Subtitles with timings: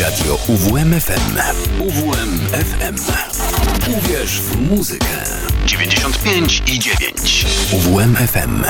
[0.00, 1.38] Radio UWMFM.
[1.80, 2.96] UWMFM.
[3.98, 5.06] Uwierz w muzykę.
[5.66, 7.46] 95 i 9.
[7.72, 8.64] UWMFM.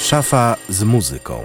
[0.00, 1.44] Szafa z muzyką.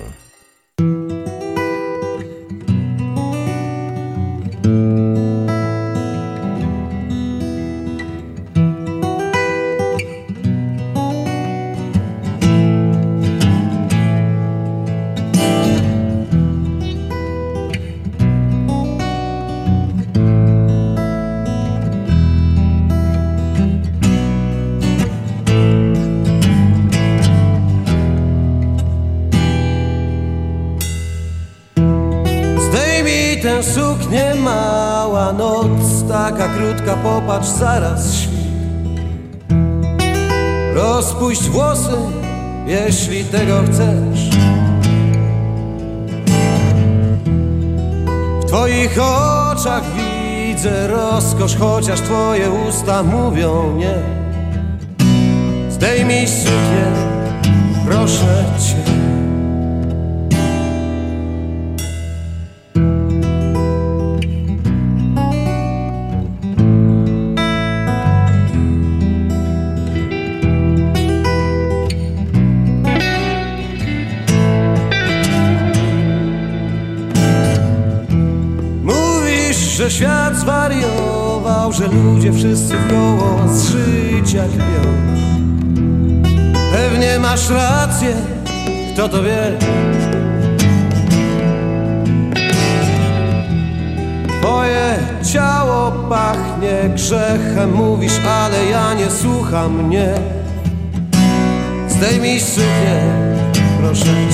[51.60, 54.17] Chociaż twoje usta mówią nie
[99.84, 100.14] mnie.
[101.90, 103.02] Zdejmij suknię,
[103.80, 104.27] proszę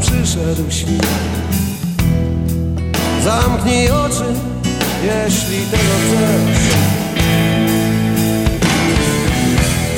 [0.00, 1.06] przyszedł świt
[3.24, 4.24] Zamknij oczy,
[5.04, 6.62] jeśli tego chcesz.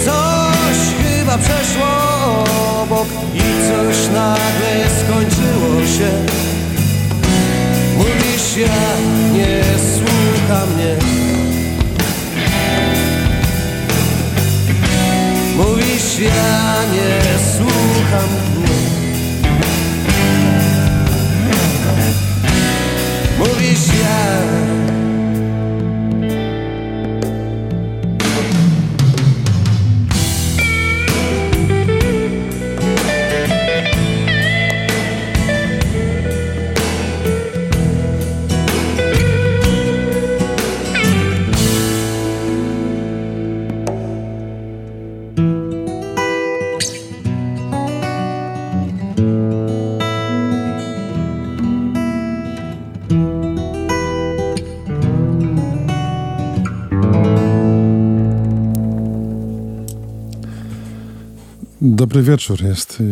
[0.04, 1.88] Coś chyba przeszło
[2.82, 6.10] obok i coś nagle skończyło się.
[7.98, 8.96] Mówisz, ja
[9.32, 9.62] nie
[9.94, 10.96] słucha mnie
[15.56, 18.28] Mówisz, ja nie słucham
[23.86, 24.67] mnie
[61.98, 62.62] Dobry wieczór.
[62.62, 63.02] Jest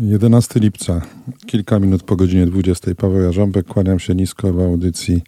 [0.00, 1.02] 11 lipca,
[1.46, 2.94] kilka minut po godzinie 20.
[2.94, 5.22] Paweł Jarząbek, kłaniam się nisko w audycji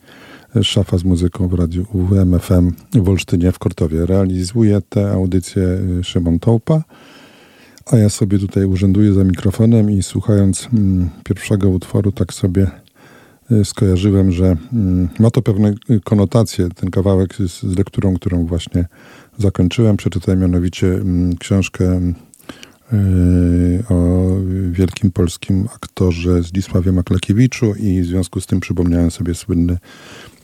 [0.62, 4.06] Szafa z muzyką w radiu UWMFM w Olsztynie w Kortowie.
[4.06, 5.62] Realizuje tę audycję
[6.02, 6.82] Szymon Tołpa,
[7.86, 12.70] a ja sobie tutaj urzęduję za mikrofonem i słuchając mm, pierwszego utworu tak sobie
[13.52, 15.74] y, skojarzyłem, że mm, ma to pewne
[16.04, 18.86] konotacje, ten kawałek z, z lekturą, którą właśnie
[19.38, 19.96] zakończyłem.
[19.96, 22.14] Przeczytałem mianowicie mm, książkę y,
[23.88, 24.28] o
[24.70, 29.78] wielkim polskim aktorze Zdzisławie Maklakiewiczu i w związku z tym przypomniałem sobie słynny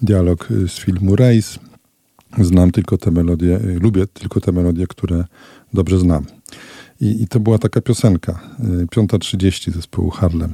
[0.03, 1.59] dialog z filmu Race.
[2.39, 5.25] Znam tylko te melodie, lubię tylko te melodie, które
[5.75, 6.25] dobrze znam.
[7.01, 8.41] I, i to była taka piosenka,
[8.97, 10.53] 5.30 zespołu Harlem.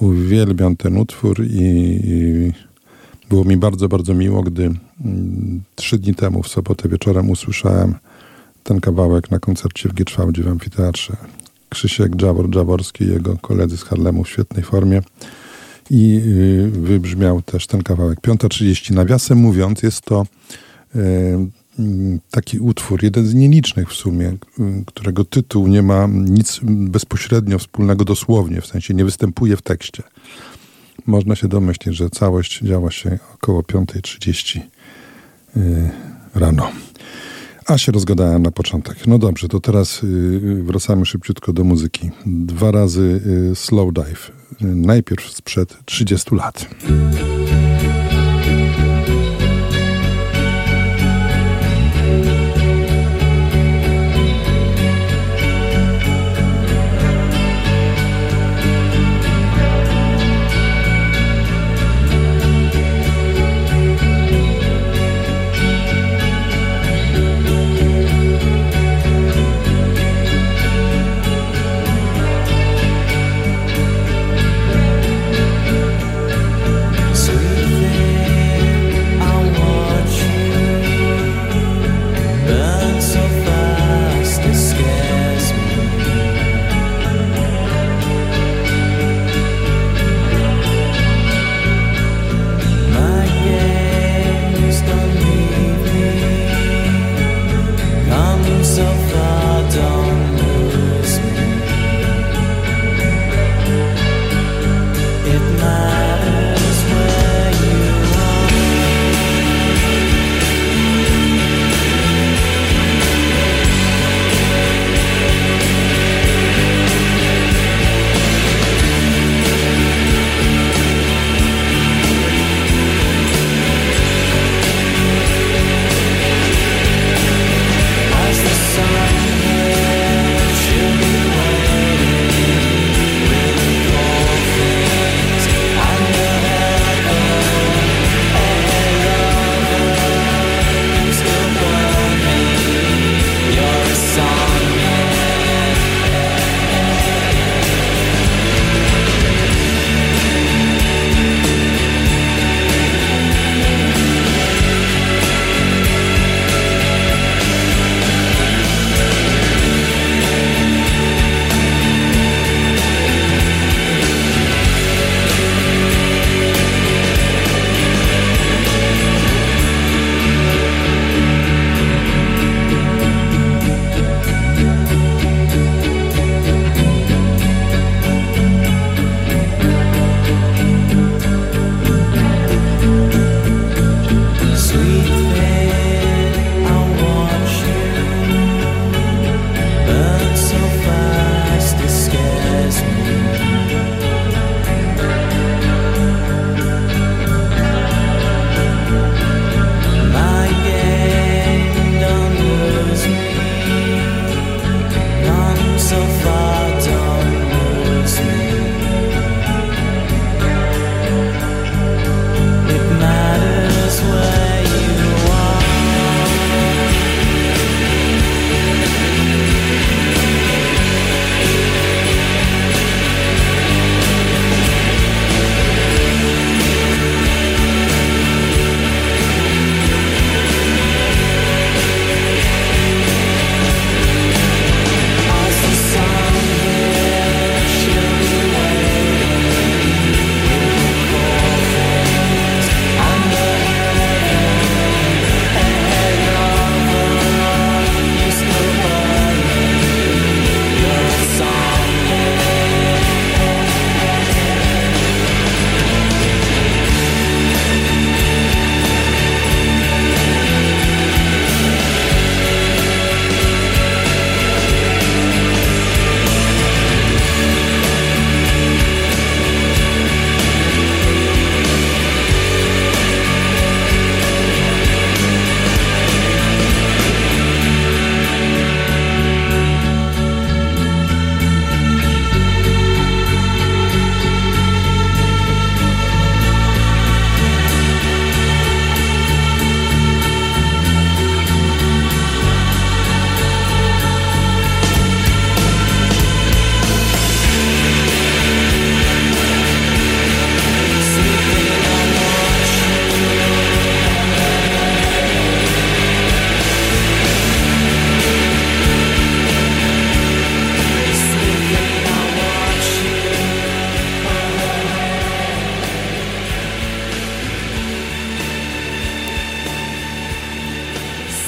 [0.00, 2.52] Uwielbiam ten utwór i, i
[3.28, 7.94] było mi bardzo, bardzo miło, gdy mm, trzy dni temu w sobotę wieczorem usłyszałem
[8.64, 11.16] ten kawałek na koncercie w Gietrzwałdzie w Amfiteatrze.
[11.68, 15.02] Krzysiek Dżawor, Dżaworski i jego koledzy z Harlemu w świetnej formie
[15.90, 18.20] i y, wybrzmiał też ten kawałek.
[18.20, 18.94] 5.30.
[18.94, 20.26] Nawiasem mówiąc, jest to
[20.96, 20.98] y,
[21.78, 24.36] mm, taki utwór, jeden z nielicznych w sumie, y,
[24.86, 30.02] którego tytuł nie ma nic bezpośrednio wspólnego dosłownie, w sensie nie występuje w tekście.
[31.06, 34.60] Można się domyślić, że całość działa się około 5.30
[36.34, 36.70] rano.
[37.66, 39.06] A się rozgadałem na początek.
[39.06, 40.00] No dobrze, to teraz
[40.62, 42.10] wracamy szybciutko do muzyki.
[42.26, 43.20] Dwa razy
[43.54, 44.30] slow dive
[44.60, 46.66] najpierw sprzed 30 lat.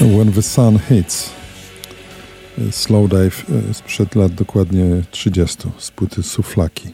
[0.05, 1.29] When the Sun Hits.
[2.71, 6.89] Slow Dive e, sprzed lat dokładnie 30 z płyty Suflaki.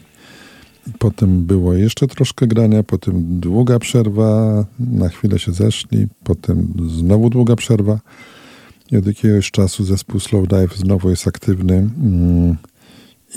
[0.98, 7.56] Potem było jeszcze troszkę grania, potem długa przerwa, na chwilę się zeszli, potem znowu długa
[7.56, 8.00] przerwa.
[8.90, 12.56] I od jakiegoś czasu zespół Slow Dive znowu jest aktywny mm,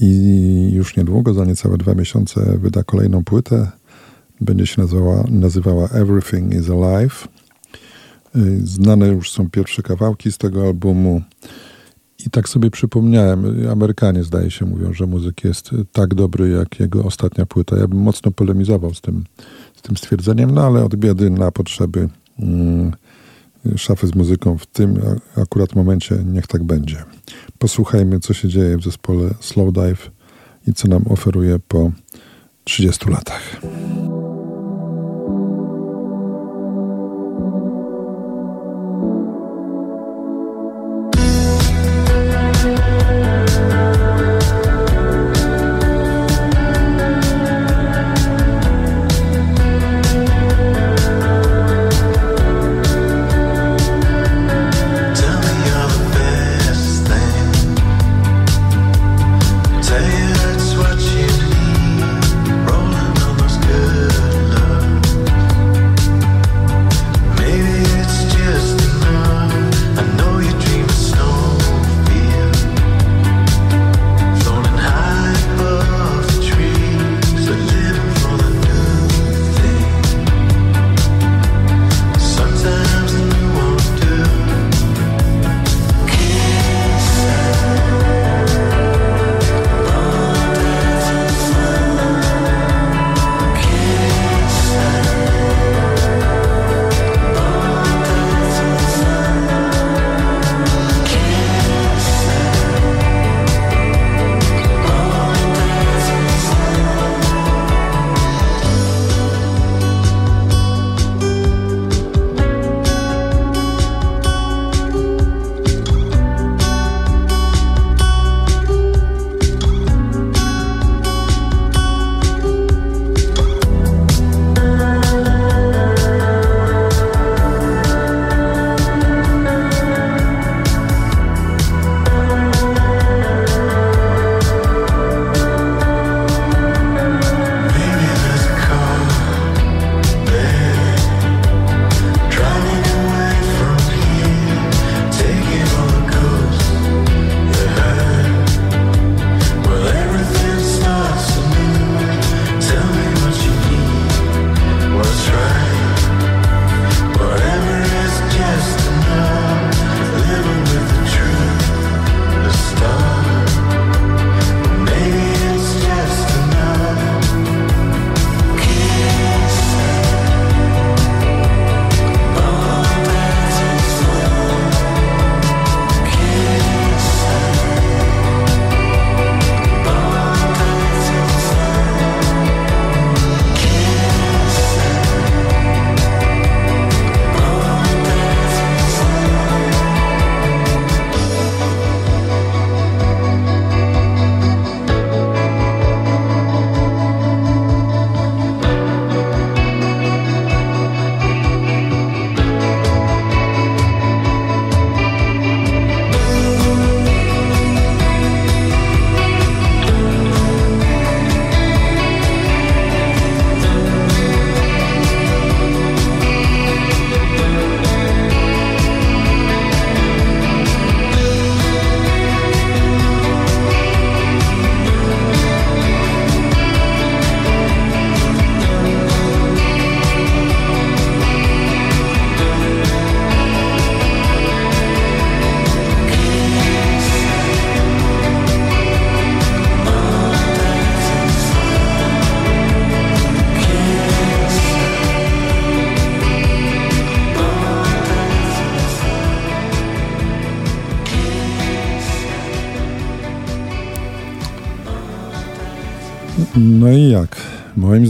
[0.02, 3.72] i już niedługo, za niecałe dwa miesiące, wyda kolejną płytę.
[4.42, 7.28] Będzie się nazywała, nazywała Everything is Alive.
[8.38, 11.22] Y, znane już są pierwsze kawałki z tego albumu.
[12.26, 17.04] I tak sobie przypomniałem, Amerykanie zdaje się mówią, że muzyk jest tak dobry jak jego
[17.04, 17.78] ostatnia płyta.
[17.78, 19.24] Ja bym mocno polemizował z tym,
[19.76, 22.92] z tym stwierdzeniem, no ale od biedy na potrzeby mm,
[23.76, 25.00] szafy z muzyką w tym
[25.38, 27.04] akurat momencie niech tak będzie.
[27.58, 30.12] Posłuchajmy, co się dzieje w zespole Slow Dive
[30.68, 31.92] i co nam oferuje po
[32.64, 33.62] 30 latach.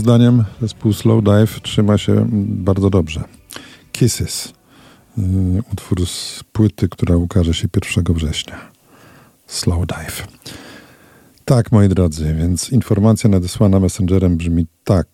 [0.06, 3.24] Zdaniem zespół Slow Dive trzyma się bardzo dobrze.
[3.92, 4.52] Kisses.
[5.18, 5.22] Y,
[5.72, 8.56] utwór z płyty, która ukaże się 1 września.
[9.46, 10.26] Slow Dive.
[11.44, 15.08] Tak, moi drodzy, więc informacja nadesłana messengerem brzmi tak.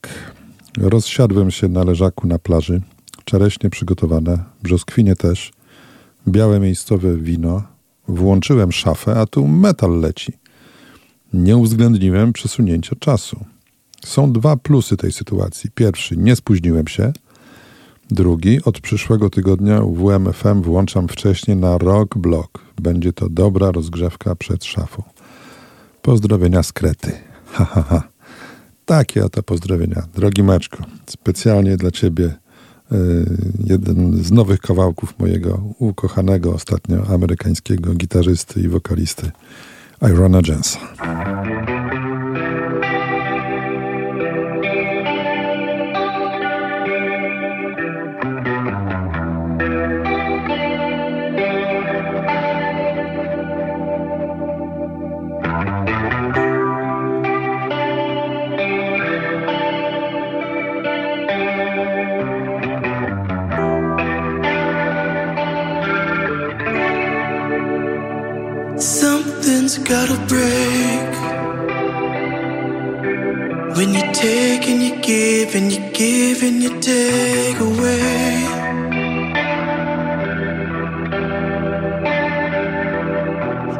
[0.78, 2.80] Rozsiadłem się na leżaku na plaży.
[3.24, 5.52] Czereśnie przygotowane, brzoskwinie też.
[6.28, 7.62] białe miejscowe wino,
[8.08, 10.32] włączyłem szafę, a tu metal leci.
[11.32, 13.44] Nie uwzględniłem przesunięcia czasu.
[14.04, 15.70] Są dwa plusy tej sytuacji.
[15.74, 17.12] Pierwszy, nie spóźniłem się.
[18.10, 22.58] Drugi, od przyszłego tygodnia WMFM włączam wcześniej na rock block.
[22.80, 25.02] Będzie to dobra rozgrzewka przed szafą.
[26.02, 27.12] Pozdrowienia z Krety.
[27.52, 28.02] Ha, ha, ha.
[28.84, 30.02] Takie oto pozdrowienia.
[30.14, 32.24] Drogi Maczko, specjalnie dla Ciebie
[32.90, 32.98] yy,
[33.64, 39.30] jeden z nowych kawałków mojego ukochanego ostatnio amerykańskiego gitarzysty i wokalisty
[40.10, 40.78] Irona Jensa.
[69.62, 71.12] Gotta break.
[73.76, 78.44] When you take and you give, and you give and you take away.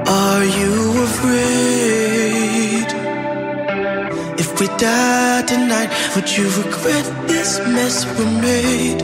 [0.07, 0.73] Are you
[1.09, 2.89] afraid?
[4.39, 9.03] If we die tonight, would you regret this mess we made?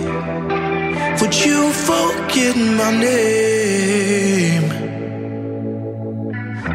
[1.21, 4.08] Would you forget my name?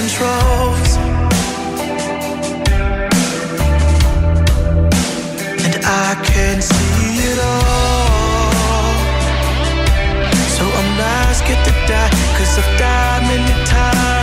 [0.00, 0.90] controls.
[5.66, 8.92] And I can see it all.
[10.56, 14.17] So I'm not scared to die, cause I've died many times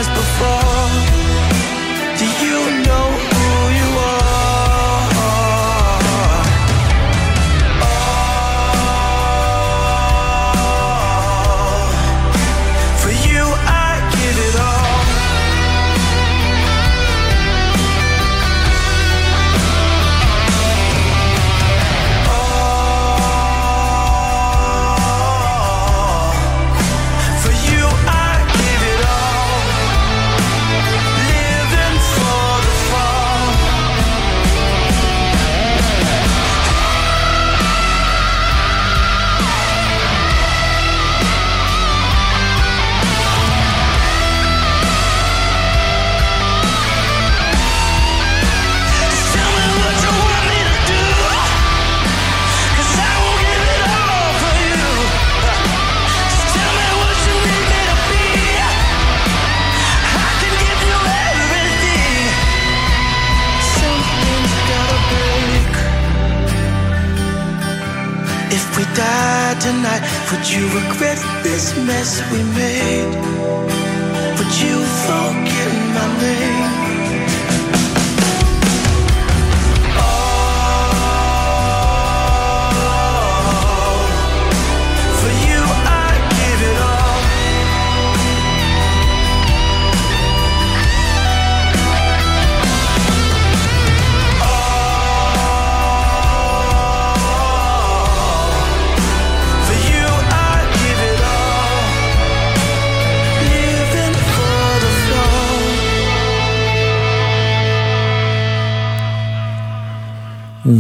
[71.66, 72.75] this mess we made?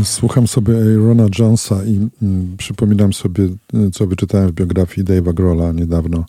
[0.05, 5.71] Słucham sobie Rona Jonesa i mm, przypominam sobie, y, co wyczytałem w biografii Dave'a Grola
[5.71, 6.25] niedawno,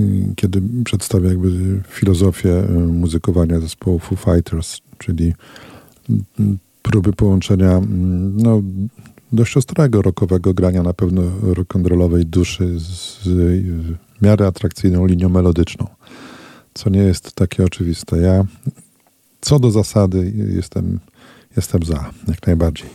[0.00, 5.34] y, kiedy przedstawia jakby filozofię y, muzykowania zespołu Foo Fighters, czyli
[6.82, 7.80] próby połączenia
[8.36, 8.62] no,
[9.32, 13.18] dość ostrego rockowego grania na pewno rock'n'rollowej duszy z
[14.18, 15.86] w miarę atrakcyjną linią melodyczną,
[16.74, 18.18] co nie jest takie oczywiste.
[18.18, 18.44] Ja
[19.40, 20.98] co do zasady jestem,
[21.56, 22.88] jestem za, jak najbardziej.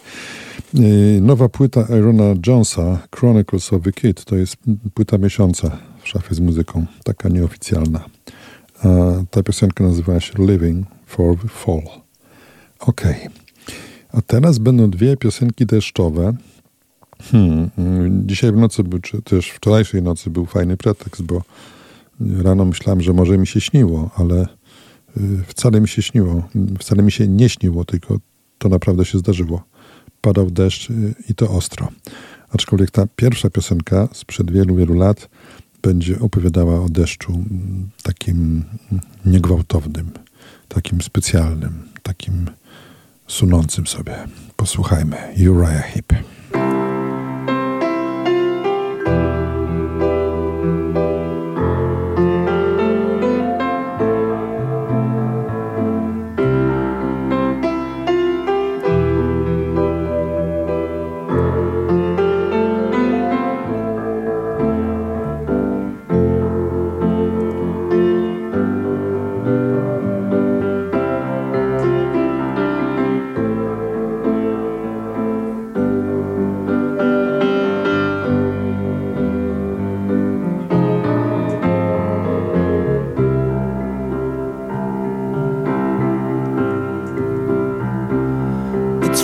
[0.74, 4.56] Yy, Nowa płyta Irona Jonesa, Chronicles of the Kid, to jest
[4.94, 8.06] płyta miesiąca w szafie z muzyką, taka nieoficjalna.
[9.32, 11.82] Ta piosenka nazywa się Living for the Fall.
[12.80, 13.28] Okej.
[14.14, 16.34] A teraz będą dwie piosenki deszczowe.
[17.32, 17.70] Hmm,
[18.28, 21.42] dzisiaj w nocy, czy też wczorajszej nocy był fajny pretekst, bo
[22.44, 24.48] rano myślałem, że może mi się śniło, ale
[25.18, 26.44] y, wcale mi się śniło.
[26.80, 28.20] Wcale mi się nie śniło, tylko
[28.64, 29.64] to naprawdę się zdarzyło.
[30.22, 31.88] Padał deszcz y, i to ostro.
[32.50, 35.30] Aczkolwiek ta pierwsza piosenka sprzed wielu, wielu lat
[35.82, 38.64] będzie opowiadała o deszczu mm, takim
[39.26, 40.12] niegwałtownym,
[40.68, 42.50] takim specjalnym, takim
[43.28, 44.16] sunącym sobie.
[44.56, 45.18] Posłuchajmy.
[45.38, 46.14] Uriah Heep.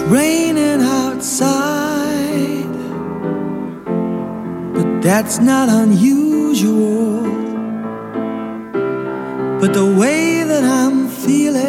[0.09, 2.73] Raining outside,
[4.73, 7.21] but that's not unusual.
[9.61, 11.59] But the way that I'm feeling's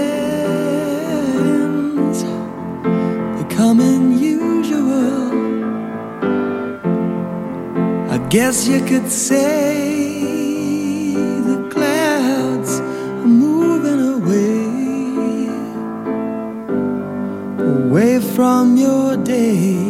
[3.42, 5.32] becoming usual.
[8.10, 9.69] I guess you could say
[18.40, 19.89] from your days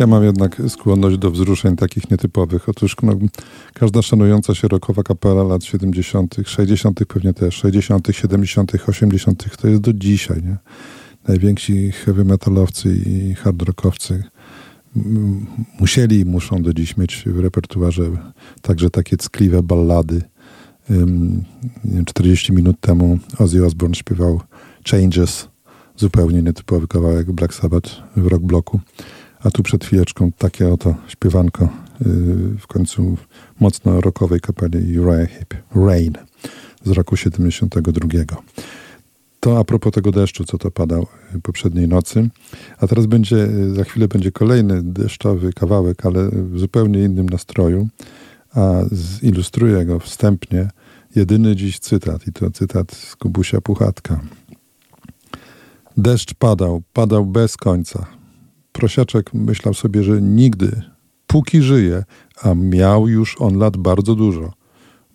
[0.00, 2.68] Ja mam jednak skłonność do wzruszeń takich nietypowych.
[2.68, 3.12] Otóż no,
[3.74, 9.82] każda szanująca się rockowa kapela lat 70., 60., pewnie też, 60., 70., 80., to jest
[9.82, 10.42] do dzisiaj.
[10.42, 10.56] Nie?
[11.28, 14.24] Najwięksi heavy metalowcy i hard rockowcy
[15.80, 18.02] musieli i muszą do dziś mieć w repertuarze
[18.62, 20.22] także takie ckliwe ballady.
[22.06, 24.40] 40 minut temu Ozzy Osbourne śpiewał
[24.90, 25.48] Changes,
[25.96, 28.80] zupełnie nietypowy kawałek Black Sabbath w rock bloku.
[29.44, 31.68] A tu przed chwileczką takie oto śpiewanko
[32.58, 33.16] w końcu
[33.60, 36.12] mocno rockowej kapeli Uriah Heep, Rain
[36.84, 38.08] z roku 72.
[39.40, 41.06] To a propos tego deszczu, co to padał
[41.42, 42.28] poprzedniej nocy.
[42.78, 47.88] A teraz będzie, za chwilę będzie kolejny deszczowy kawałek, ale w zupełnie innym nastroju,
[48.54, 50.68] a zilustruję go wstępnie
[51.16, 54.20] jedyny dziś cytat i to cytat z Kubusia Puchatka.
[55.96, 58.19] Deszcz padał, padał bez końca.
[58.80, 60.82] Prosiaczek myślał sobie, że nigdy,
[61.26, 62.04] póki żyje,
[62.42, 64.52] a miał już on lat bardzo dużo,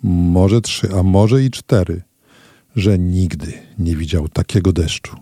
[0.04, 2.02] może trzy, a może i cztery,
[2.76, 5.16] że nigdy nie widział takiego deszczu.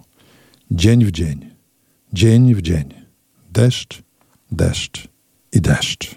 [0.71, 1.49] Dzień w dzień,
[2.13, 2.93] dzień w dzień,
[3.53, 4.03] deszcz,
[4.51, 5.07] deszcz
[5.53, 6.15] i deszcz.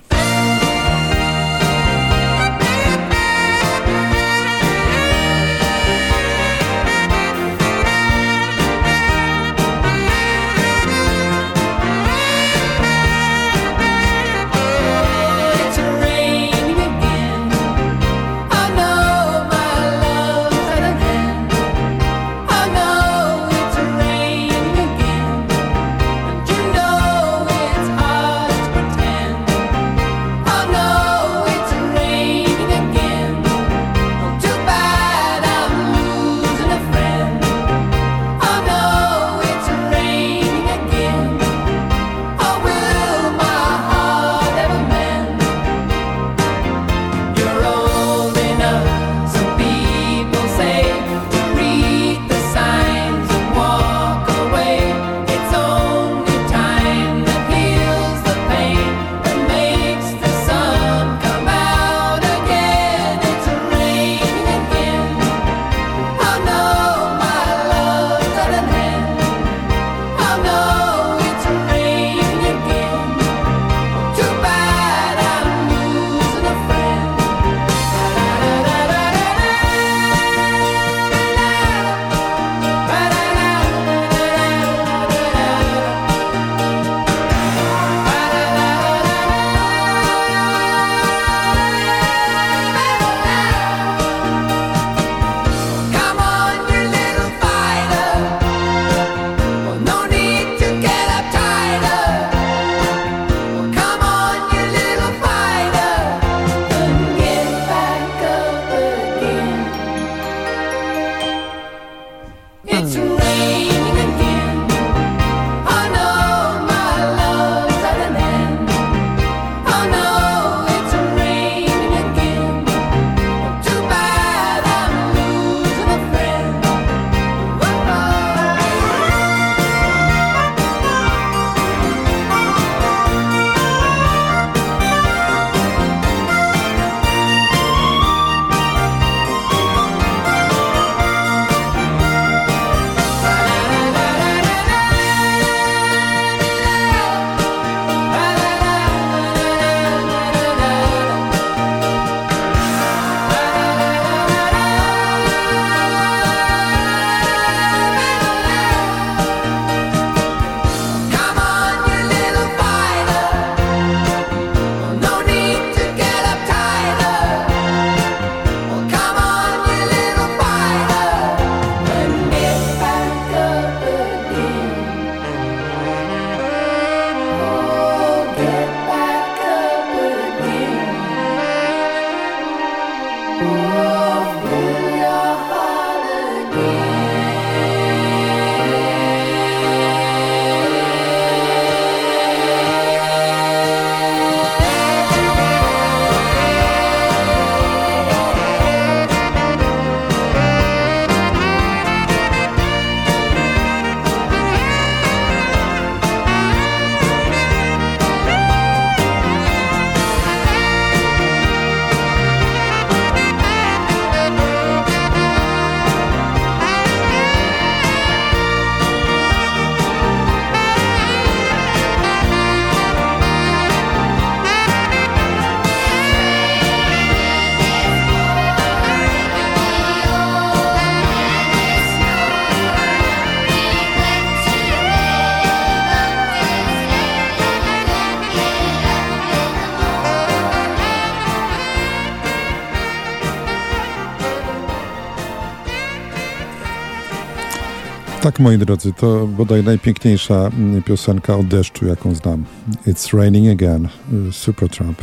[248.37, 252.45] Tak, moi drodzy, to bodaj najpiękniejsza mm, piosenka o deszczu, jaką znam.
[252.87, 253.89] It's Raining Again,
[254.29, 255.03] y, Supertramp.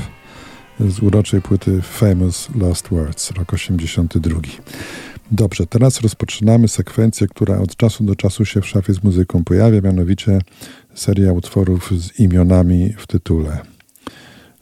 [0.79, 4.39] z uroczej płyty Famous Last Words, rok 82.
[5.31, 9.81] Dobrze, teraz rozpoczynamy sekwencję, która od czasu do czasu się w szafie z muzyką pojawia,
[9.81, 10.41] mianowicie
[10.95, 13.59] seria utworów z imionami w tytule.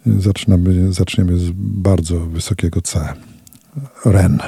[0.06, 3.14] Zaczynamy, zaczniemy z bardzo wysokiego C.
[4.06, 4.40] Ren.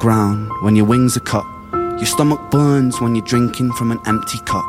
[0.00, 1.44] Ground when your wings are cut.
[1.72, 4.64] Your stomach burns when you're drinking from an empty cup.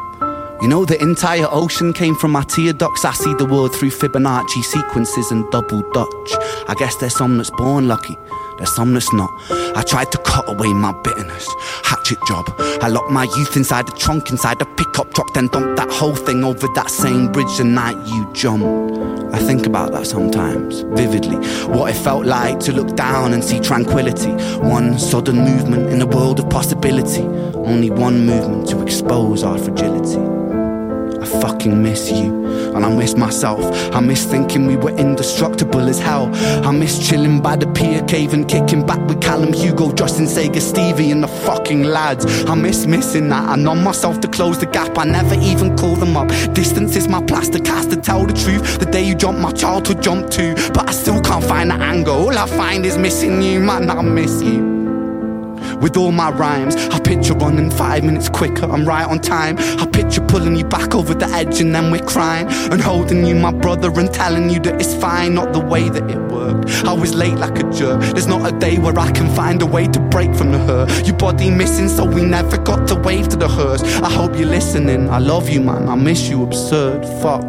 [0.61, 3.03] You know the entire ocean came from my teardrops.
[3.03, 6.31] I see the world through Fibonacci sequences and double Dutch.
[6.67, 8.15] I guess there's some that's born lucky,
[8.57, 9.31] there's some that's not.
[9.75, 11.47] I tried to cut away my bitterness,
[11.83, 12.45] hatchet job.
[12.81, 16.15] I locked my youth inside the trunk, inside the pickup truck, then dumped that whole
[16.15, 18.90] thing over that same bridge the night you jumped.
[19.33, 21.37] I think about that sometimes, vividly.
[21.67, 24.31] What it felt like to look down and see tranquility.
[24.59, 27.23] One sudden movement in a world of possibility.
[27.55, 30.19] Only one movement to expose our fragility.
[31.21, 32.41] I fucking miss you.
[32.75, 33.63] And I miss myself.
[33.93, 36.29] I miss thinking we were indestructible as hell.
[36.65, 37.67] I miss chilling by the
[38.09, 42.25] and kicking back with Callum Hugo, Justin Sega, Stevie, and the fucking lads.
[42.45, 43.47] I miss missing that.
[43.47, 44.97] I numb myself to close the gap.
[44.97, 46.27] I never even call them up.
[46.53, 48.79] Distance is my plaster cast to tell the truth.
[48.79, 50.55] The day you jumped, my childhood jumped too.
[50.73, 52.15] But I still can't find the angle.
[52.15, 53.89] All I find is missing you, man.
[53.89, 54.70] I miss you.
[55.81, 59.57] With all my rhymes, I picture running five minutes quicker, I'm right on time.
[59.57, 62.47] I picture pulling you back over the edge and then we're crying.
[62.71, 66.09] And holding you, my brother, and telling you that it's fine, not the way that
[66.09, 66.69] it worked.
[66.85, 68.01] I was late like a jerk.
[68.13, 71.07] There's not a day where I can find a way to break from the hurt.
[71.07, 73.81] Your body missing, so we never got to wave to the hearse.
[73.83, 75.09] I hope you're listening.
[75.09, 75.89] I love you, man.
[75.89, 77.03] I miss you, absurd.
[77.21, 77.43] Fuck.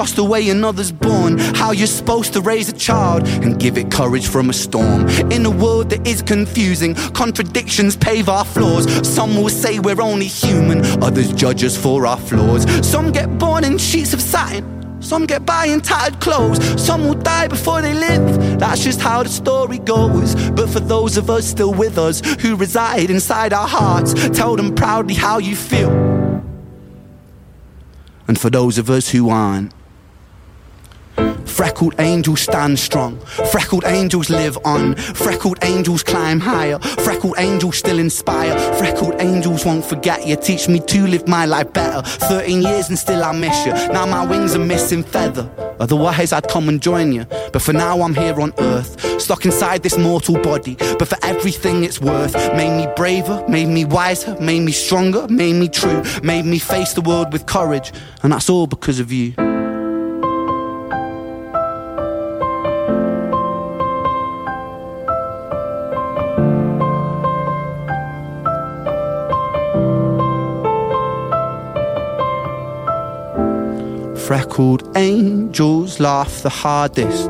[0.00, 1.36] Across the way another's born.
[1.36, 5.06] How you're supposed to raise a child and give it courage from a storm.
[5.30, 8.86] In a world that is confusing, contradictions pave our flaws.
[9.06, 12.64] Some will say we're only human, others judge us for our flaws.
[12.80, 14.64] Some get born in sheets of satin.
[15.02, 18.58] Some get by in tattered clothes, some will die before they live.
[18.58, 20.34] That's just how the story goes.
[20.52, 24.74] But for those of us still with us, who reside inside our hearts, tell them
[24.74, 25.90] proudly how you feel.
[28.26, 29.74] And for those of us who aren't,
[31.60, 33.18] Freckled angels stand strong.
[33.52, 34.94] Freckled angels live on.
[34.94, 36.78] Freckled angels climb higher.
[36.78, 38.58] Freckled angels still inspire.
[38.76, 40.36] Freckled angels won't forget you.
[40.36, 42.00] Teach me to live my life better.
[42.00, 43.74] 13 years and still I miss you.
[43.92, 45.50] Now my wings are missing feather.
[45.78, 47.26] Otherwise I'd come and join you.
[47.52, 49.20] But for now I'm here on earth.
[49.20, 50.76] Stuck inside this mortal body.
[50.98, 52.32] But for everything it's worth.
[52.56, 53.44] Made me braver.
[53.50, 54.34] Made me wiser.
[54.40, 55.28] Made me stronger.
[55.28, 56.02] Made me true.
[56.22, 57.92] Made me face the world with courage.
[58.22, 59.49] And that's all because of you.
[74.30, 77.28] Freckled angels laugh the hardest,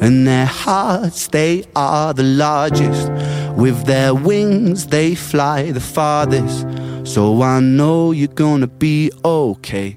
[0.00, 3.10] and their hearts they are the largest.
[3.56, 6.64] With their wings they fly the farthest.
[7.02, 9.96] So I know you're gonna be okay.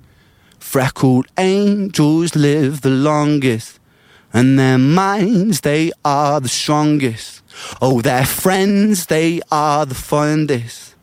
[0.57, 3.79] Freckled angels live the longest,
[4.33, 7.43] and their minds they are the strongest.
[7.79, 10.95] Oh, their friends they are the fondest.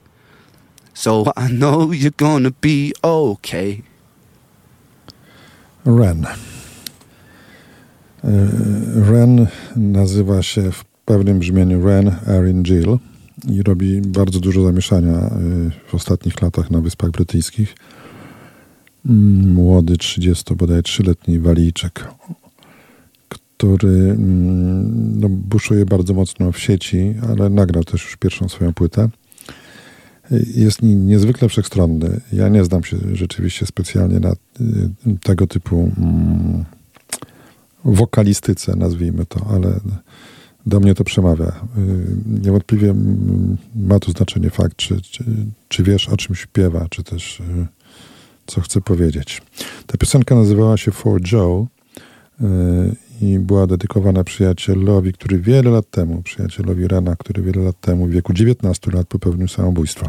[0.94, 3.84] So I know you're gonna be okay.
[5.88, 6.26] Ren.
[6.26, 6.30] E,
[9.10, 12.98] Ren nazywa się w pewnym brzmieniu Ren Erin Jill
[13.48, 17.74] i robi bardzo dużo zamieszania y, w ostatnich latach na Wyspach Brytyjskich.
[19.06, 22.08] Mm, młody, 30 bodaj 3-letni Walijczyk,
[23.28, 29.08] który mm, no, buszuje bardzo mocno w sieci, ale nagrał też już pierwszą swoją płytę.
[30.54, 32.20] Jest niezwykle wszechstronny.
[32.32, 34.36] Ja nie znam się rzeczywiście specjalnie na y,
[35.22, 36.64] tego typu mm,
[37.84, 39.80] wokalistyce, nazwijmy to, ale
[40.66, 41.46] do mnie to przemawia.
[41.46, 42.94] Y, niewątpliwie
[43.76, 45.24] ma tu znaczenie fakt, czy, czy,
[45.68, 47.66] czy wiesz, o czym śpiewa, czy też y,
[48.46, 49.42] co chce powiedzieć.
[49.86, 51.66] Ta piosenka nazywała się For Joe
[53.20, 58.10] i była dedykowana przyjacielowi, który wiele lat temu, przyjacielowi Rena, który wiele lat temu, w
[58.10, 60.08] wieku 19 lat popełnił samobójstwo.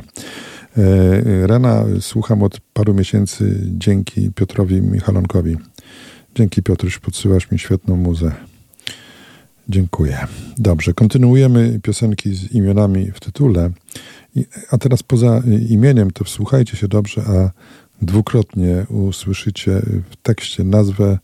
[1.46, 5.58] Rena słucham od paru miesięcy dzięki Piotrowi Michalonkowi.
[6.36, 8.32] Dzięki Piotruś, podsyłasz mi świetną muzę.
[9.70, 10.18] Dziękuję.
[10.58, 13.70] Dobrze, kontynuujemy piosenki z imionami w tytule.
[14.72, 17.52] a teraz poza imieniem, to wsłuchajcie się dobrze, a
[18.06, 21.18] dwukrotnie usłyszycie w tekście nazwę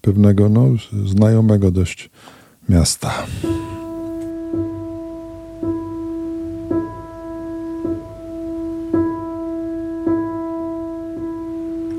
[0.00, 0.66] pewnego no,
[1.06, 2.10] znajomego dość
[2.68, 3.10] miasta.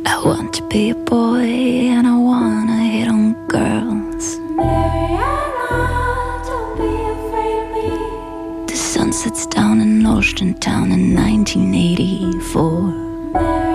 [0.05, 1.45] I want to be a boy
[1.97, 4.37] and I wanna hit on girls.
[4.55, 7.89] Mariana, don't be afraid of me.
[8.67, 13.68] The sun sets down in Northern Town in 1984.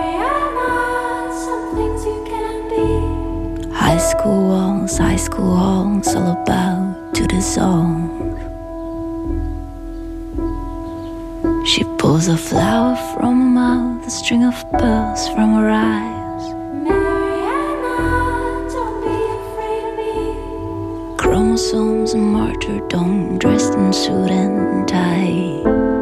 [4.04, 8.10] School walls, high school halls, all about to dissolve.
[11.66, 16.44] She pulls a flower from her mouth, a string of pearls from her eyes.
[16.84, 17.96] Mariana,
[18.74, 21.16] don't be afraid of me.
[21.16, 25.93] chromosomes and martyrdom dressed in suit and tie.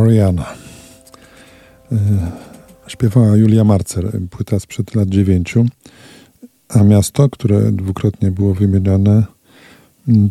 [0.00, 0.46] Mariana.
[1.92, 1.96] Y,
[2.86, 5.66] Śpiewała Julia Marcer, płyta sprzed lat dziewięciu.
[6.68, 9.24] A miasto, które dwukrotnie było wymienione,
[10.08, 10.30] mm,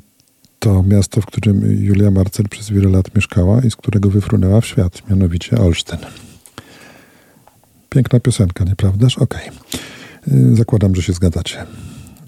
[0.59, 4.65] to miasto, w którym Julia Marcer przez wiele lat mieszkała i z którego wyfrunęła w
[4.65, 5.99] świat, mianowicie Olsztyn.
[7.89, 9.17] Piękna piosenka, nieprawdaż?
[9.17, 9.49] Okej.
[10.27, 11.65] Y, Zakładam, że się zgadzacie.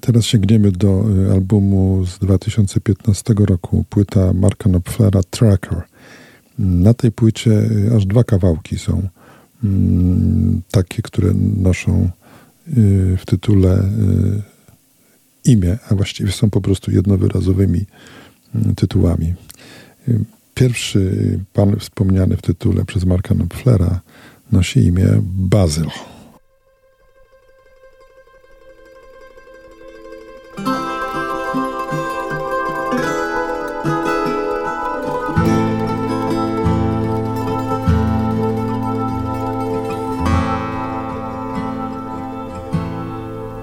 [0.01, 5.80] Teraz sięgniemy do y, albumu z 2015 roku, płyta Marka Knopflera Tracker.
[6.62, 9.07] Na tej płycie y, aż dwa kawałki są
[9.64, 12.09] mm, takie, które noszą
[12.78, 14.41] y, w tytule y,
[15.45, 17.86] imię, a właściwie są po prostu jednowyrazowymi
[18.76, 19.34] tytułami.
[20.53, 24.01] Pierwszy pan wspomniany w tytule przez Marka Knopflera
[24.51, 25.88] nosi imię Bazyl.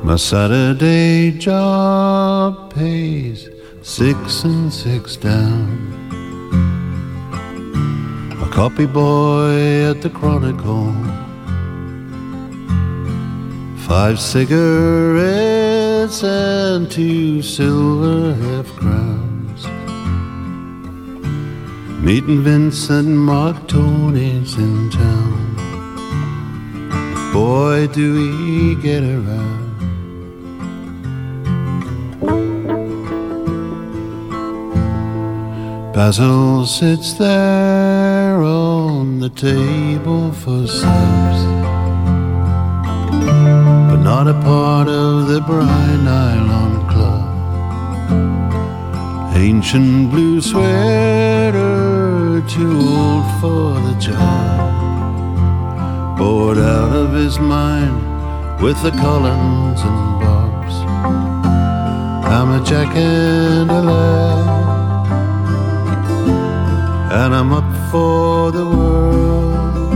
[0.09, 3.51] My Saturday job pays
[3.83, 5.69] six and six down.
[8.43, 10.95] A copy boy at the Chronicle.
[13.87, 14.65] Five cigarettes
[16.25, 19.67] and two silver half crowns.
[22.03, 25.57] Meeting Vincent Mark Tony's in town.
[27.35, 29.58] Boy, do we get around.
[35.99, 41.43] Basil sits there on the table for subs,
[43.91, 47.29] but not a part of the Bright Nylon Club.
[49.35, 51.57] Ancient blue sweater,
[52.47, 54.69] too old for the job.
[56.17, 60.77] Bored out of his mind with the Collins and Bobs.
[62.25, 64.58] I'm a jack and a lad
[67.11, 69.93] and I'm up for the world.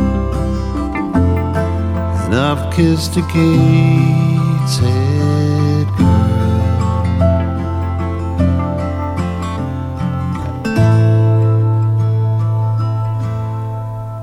[2.25, 5.13] And I've kissed a Kate's girl.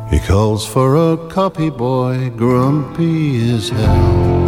[0.10, 4.40] He calls for a copy boy, grumpy as hell.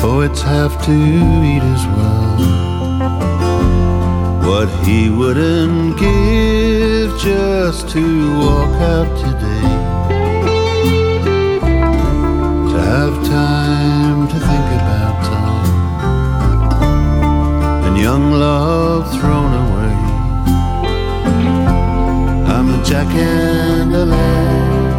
[0.00, 2.55] Poets have to eat as well
[4.46, 9.68] what he wouldn't give just to walk out today.
[12.70, 15.66] To have time to think about time
[17.86, 19.96] and young love thrown away.
[22.54, 24.92] I'm a jack and a lad,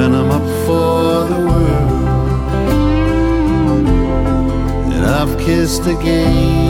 [0.00, 1.92] and I'm up for the world.
[4.92, 6.65] And I've kissed again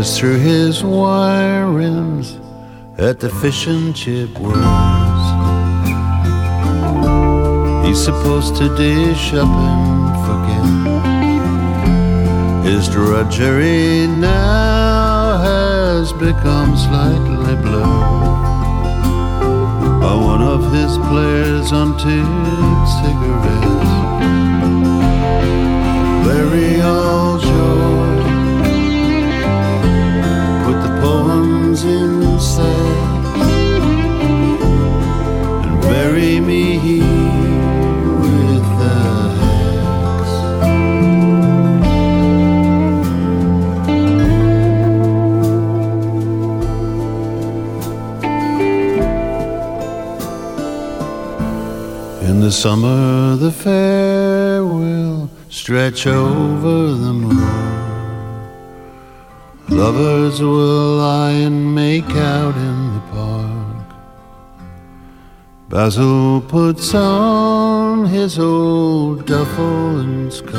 [0.00, 2.38] Peers through his wire rims
[2.96, 5.26] at the fish and chip worms.
[7.86, 10.64] He's supposed to dish up and forget.
[12.64, 18.40] His drudgery now has become slightly blurred
[20.00, 24.49] by one of his players on tipped cigarettes.
[31.82, 33.36] Poems inside
[35.64, 37.04] and bury me here
[38.20, 38.98] with the
[39.40, 40.32] hacks.
[52.28, 57.69] In the summer, the fair will stretch over the moon.
[59.80, 63.86] Lovers will lie and make out in the park.
[65.70, 70.54] Basil puts on his old duffel and scarf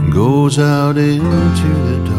[0.00, 2.17] and goes out into the dark.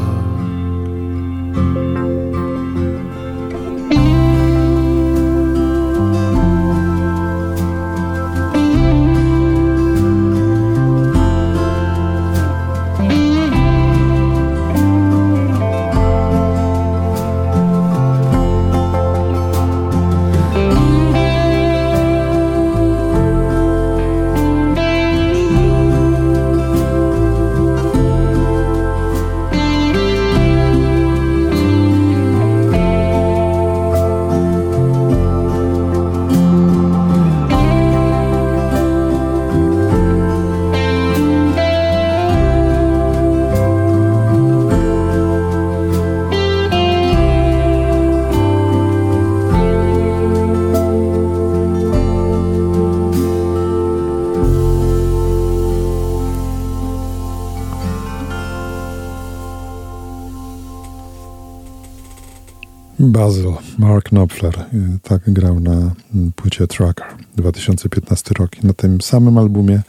[64.00, 68.64] Mark Knopfler, y, tak grał na mm, płycie Tracker 2015 rok.
[68.64, 69.82] Na tym samym albumie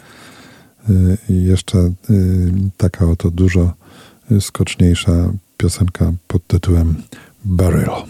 [0.90, 1.92] y, i jeszcze y,
[2.76, 3.72] taka oto dużo
[4.40, 5.12] skoczniejsza
[5.56, 7.02] piosenka pod tytułem
[7.44, 8.02] Burial.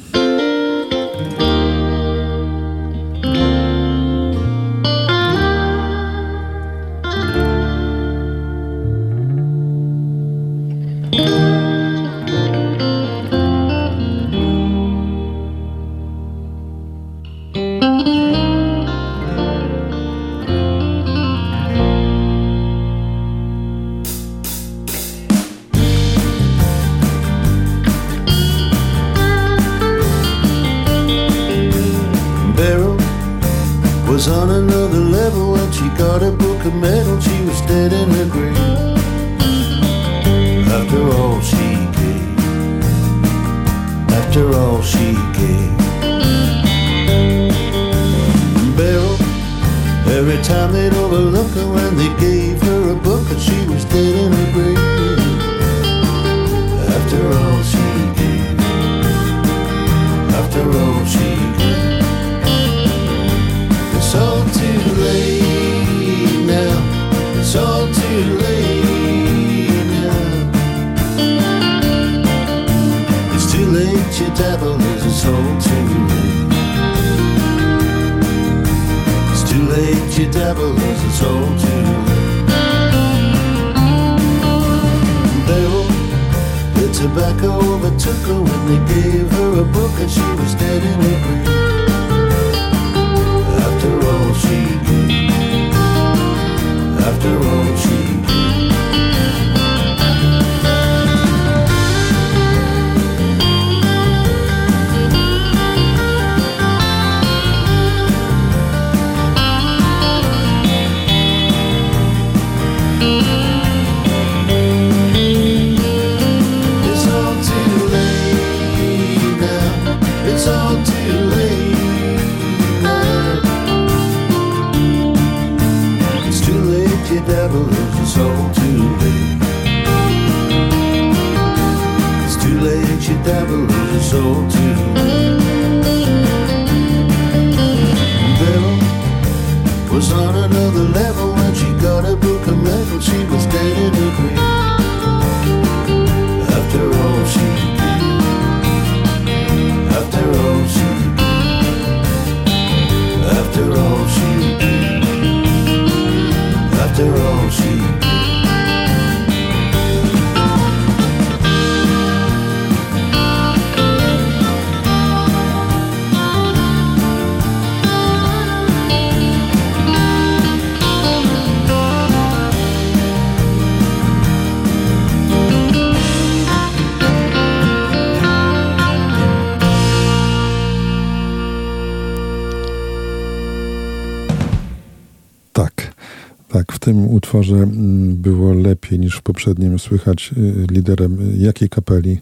[187.30, 192.20] Utworze mm, było lepiej niż w poprzednim słychać y, liderem jakiej kapeli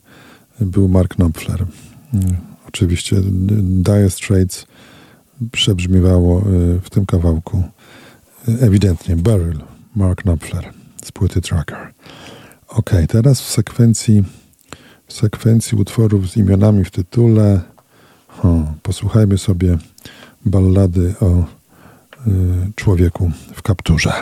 [0.61, 1.67] był Mark Knopfler.
[2.69, 3.17] Oczywiście
[3.61, 4.67] Dire Straits
[5.53, 7.63] przebrzmiewało y, w tym kawałku
[8.61, 9.59] ewidentnie Beryl,
[9.97, 10.73] Mark Knopfler
[11.05, 11.93] z płyty Tracker.
[12.69, 14.25] Ok, teraz w sekwencji
[15.07, 17.61] w sekwencji utworów z imionami w tytule
[18.29, 19.79] hmm, posłuchajmy sobie
[20.45, 21.43] ballady o y,
[22.75, 24.13] człowieku w kapturze.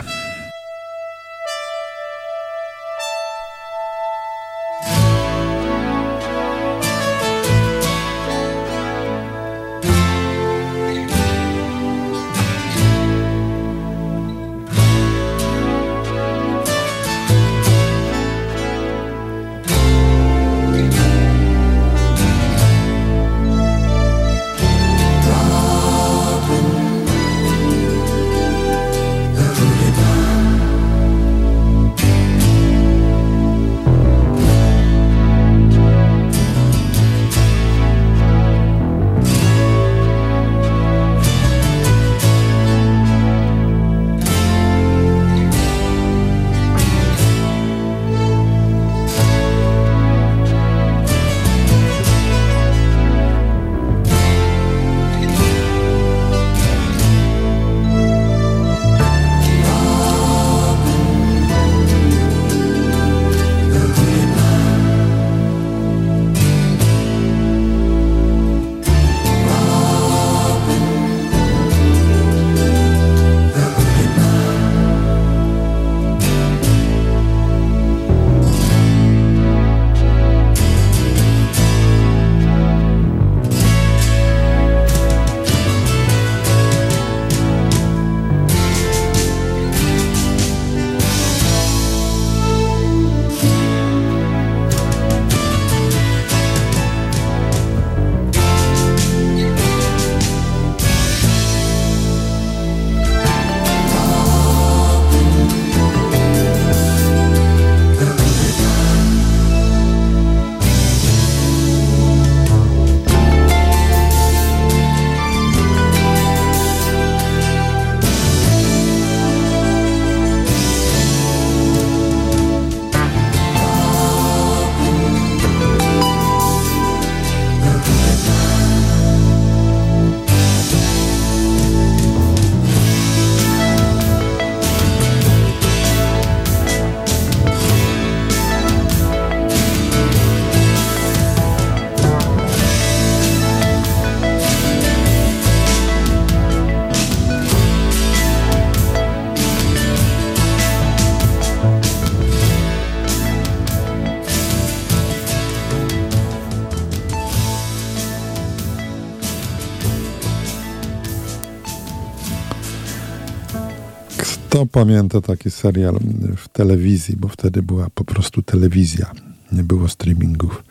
[164.77, 165.99] Pamięta taki serial
[166.37, 169.11] w telewizji, bo wtedy była po prostu telewizja.
[169.51, 170.63] Nie było streamingów,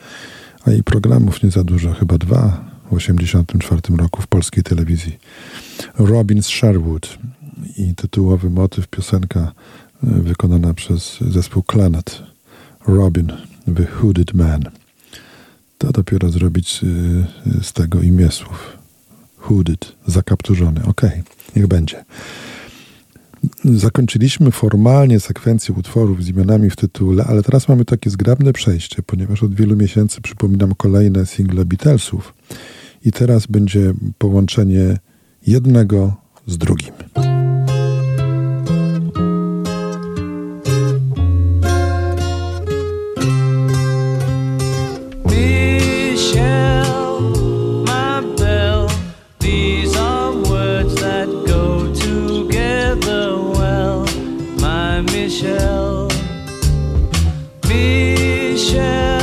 [0.65, 2.39] a i programów nie za dużo, chyba dwa
[2.91, 5.19] w 1984 roku w polskiej telewizji.
[5.99, 7.19] Robin Sherwood
[7.77, 9.53] i tytułowy motyw piosenka e,
[10.03, 12.23] wykonana przez zespół Clanet.
[12.87, 13.33] Robin,
[13.77, 14.65] The Hooded Man.
[15.79, 18.77] To dopiero zrobić e, z tego imię słów.
[19.37, 20.81] Hooded, zakapturzony.
[20.85, 21.23] Okej, okay,
[21.57, 22.05] niech będzie.
[23.65, 29.43] Zakończyliśmy formalnie sekwencję utworów z imionami w tytule, ale teraz mamy takie zgrabne przejście, ponieważ
[29.43, 32.35] od wielu miesięcy przypominam kolejne single Beatlesów
[33.05, 34.99] i teraz będzie połączenie
[35.47, 36.15] jednego
[36.47, 36.93] z drugim.
[58.87, 59.16] tell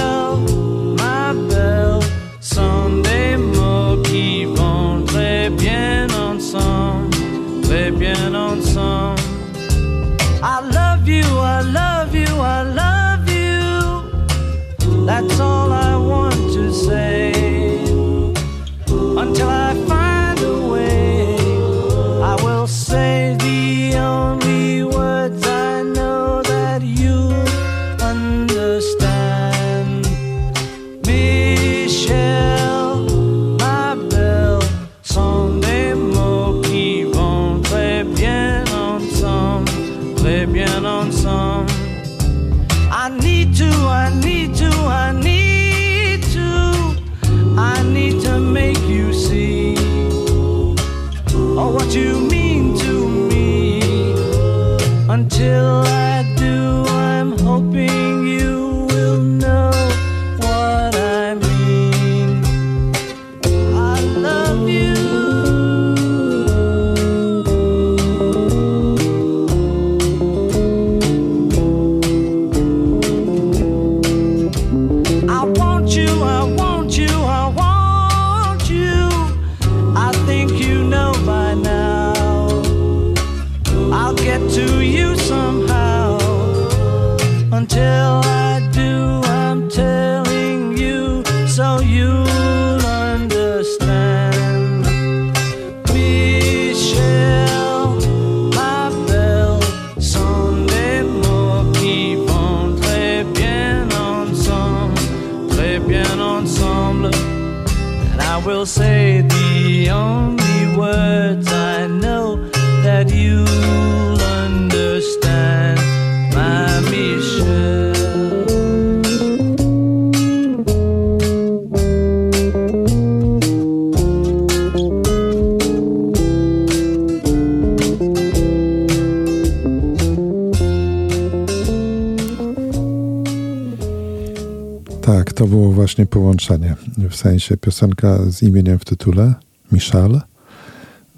[135.83, 139.33] właśnie połączenie, w sensie piosenka z imieniem w tytule,
[139.71, 140.21] Michal,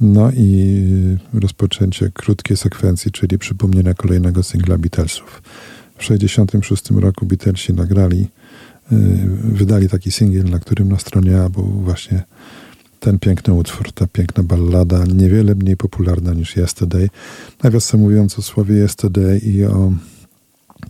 [0.02, 0.84] no i
[1.34, 5.42] rozpoczęcie krótkiej sekwencji, czyli przypomnienia kolejnego singla Beatlesów.
[5.96, 8.28] W 1966 roku Beatlesi nagrali,
[8.92, 8.98] yy,
[9.44, 12.24] wydali taki singiel, na którym na stronie A był właśnie
[13.00, 17.10] ten piękny utwór, ta piękna ballada, niewiele mniej popularna niż Yesterday.
[17.64, 19.92] Nawiasem mówiąc o słowie Yesterday i o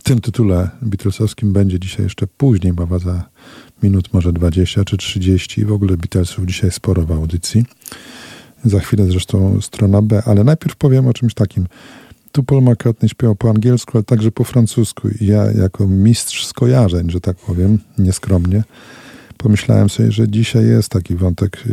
[0.02, 3.28] tym tytule Beatlesowskim będzie dzisiaj jeszcze później, mowa za
[3.82, 5.64] minut, może 20 czy 30.
[5.64, 7.64] W ogóle Beatlesów dzisiaj sporo w audycji.
[8.64, 11.66] Za chwilę zresztą strona B, ale najpierw powiem o czymś takim.
[12.32, 15.08] Tu Paul McCartney śpiewał po angielsku, ale także po francusku.
[15.20, 18.62] I ja jako mistrz skojarzeń, że tak powiem, nieskromnie,
[19.36, 21.64] pomyślałem sobie, że dzisiaj jest taki wątek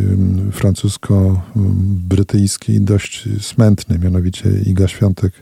[0.52, 5.34] francusko-brytyjski dość smętny, mianowicie Iga Świątek,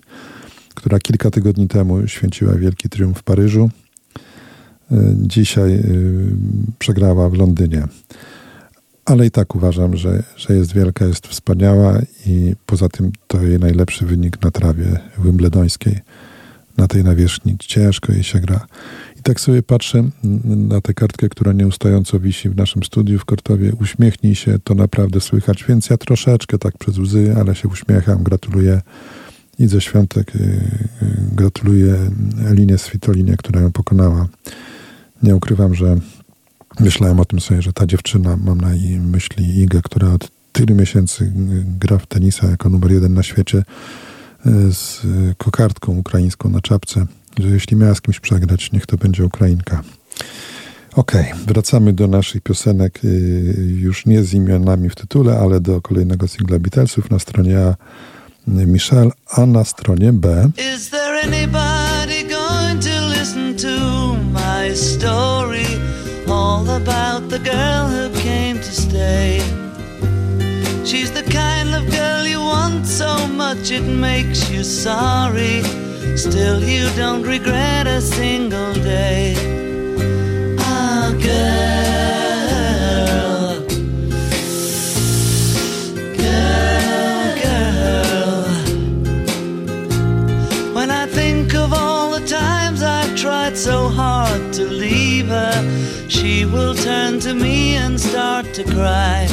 [0.75, 3.69] która kilka tygodni temu święciła wielki triumf w Paryżu
[5.15, 5.81] dzisiaj y,
[6.79, 7.87] przegrała w Londynie.
[9.11, 13.59] Ale i tak uważam, że, że jest wielka, jest wspaniała i poza tym to jej
[13.59, 15.99] najlepszy wynik na trawie wimbledońskiej.
[16.77, 18.67] Na tej nawierzchni ciężko jej się gra.
[19.19, 20.09] I tak sobie patrzę
[20.43, 23.71] na tę kartkę, która nieustająco wisi w naszym studiu w Kortowie.
[23.81, 25.63] Uśmiechnij się, to naprawdę słychać.
[25.63, 28.23] Więc ja troszeczkę tak przez łzy, ale się uśmiecham.
[28.23, 28.81] Gratuluję
[29.59, 30.35] Idze Świątek.
[30.35, 30.61] Y, y,
[31.31, 31.95] gratuluję
[32.47, 34.27] Elinie Svitolinie, która ją pokonała.
[35.23, 35.97] Nie ukrywam, że
[36.79, 38.69] myślałem o tym sobie, że ta dziewczyna, mam na
[38.99, 41.31] myśli Igę, która od tylu miesięcy
[41.79, 43.63] gra w tenisa jako numer jeden na świecie,
[44.71, 47.05] z y, kokardką ukraińską na czapce,
[47.39, 49.83] że jeśli miała z kimś przegrać, niech to będzie Ukrainka.
[50.95, 56.27] Okej, wracamy do naszych piosenek, y, już nie z imionami w tytule, ale do kolejnego
[56.27, 57.75] singla Beatlesów na stronie A
[58.47, 61.80] y, Michelle, a na stronie B Is there anybody
[70.91, 75.63] She's the kind of girl you want so much it makes you sorry.
[76.17, 79.33] Still, you don't regret a single day.
[80.59, 82.11] Ah, girl.
[86.17, 88.43] Girl, girl.
[90.75, 96.43] When I think of all the times I've tried so hard to leave her, she
[96.43, 99.29] will turn to me and start to cry.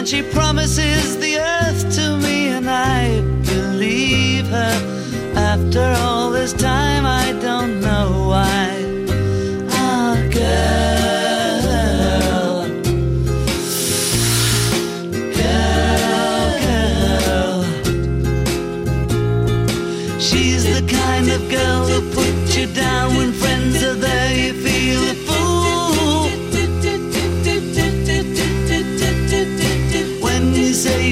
[0.00, 5.32] And she promises the earth to me, and I believe her.
[5.36, 8.69] After all this time, I don't know why.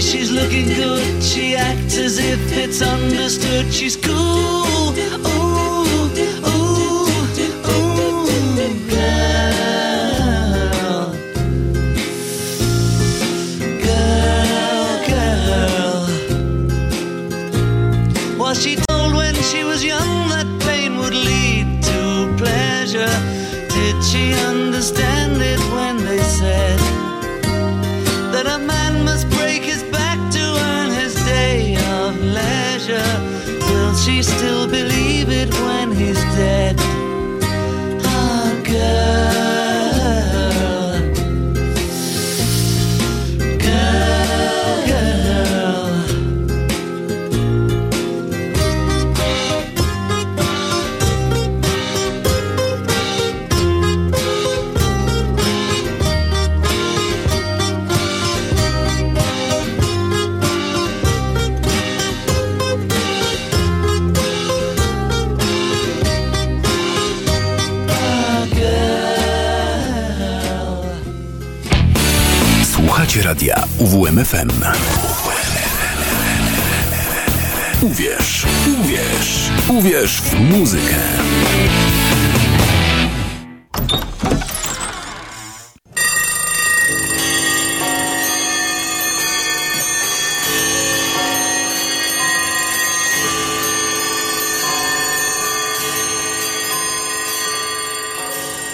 [0.08, 3.72] She's looking good, she acts as if it's understood.
[3.72, 4.14] She's cool.
[4.14, 4.94] Ooh,
[5.28, 5.84] ooh,
[6.48, 6.88] ooh,
[8.88, 9.98] girl.
[13.84, 16.06] Girl, girl.
[18.38, 23.37] Was she told when she was young that pain would lead to pleasure?
[73.78, 74.50] UWMFM.
[77.82, 78.46] Uwierz,
[78.80, 80.94] uwierz, uwierz w muzykę.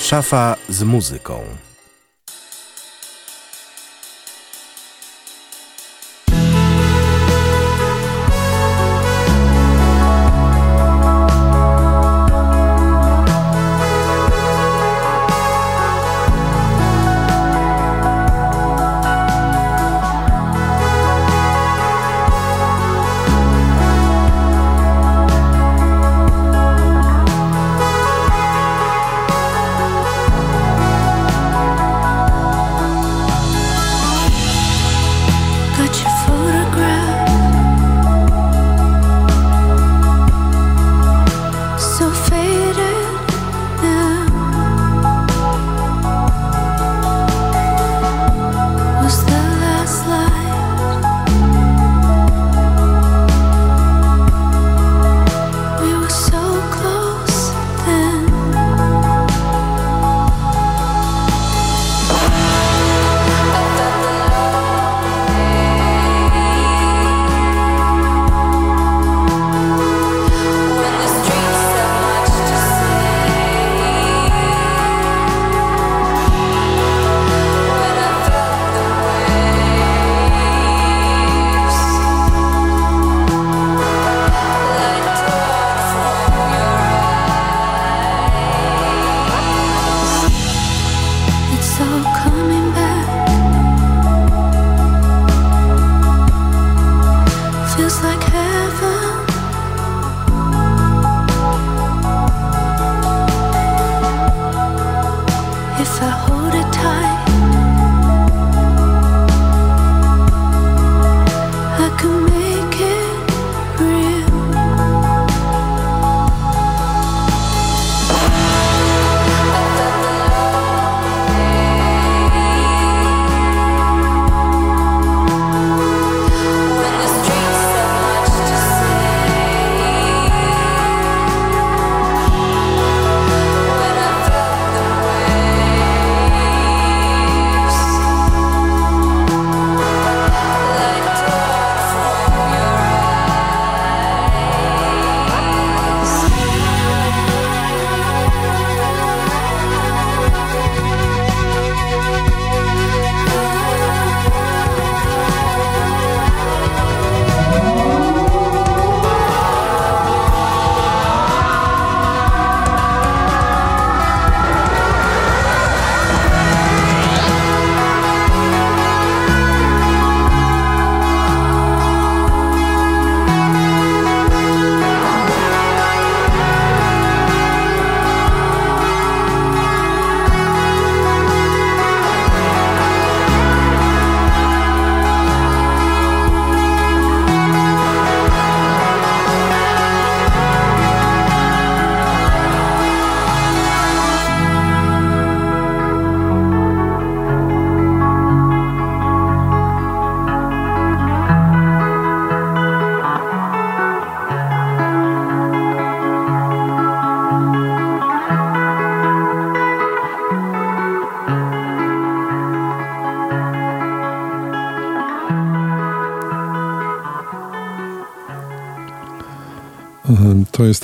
[0.00, 1.44] Szafa z muzyką.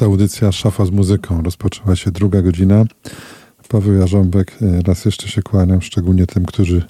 [0.01, 1.42] Jest audycja Szafa z muzyką.
[1.42, 2.84] Rozpoczęła się druga godzina.
[3.68, 6.82] Paweł Jarząbek, e, raz jeszcze się kłaniam, szczególnie tym, którzy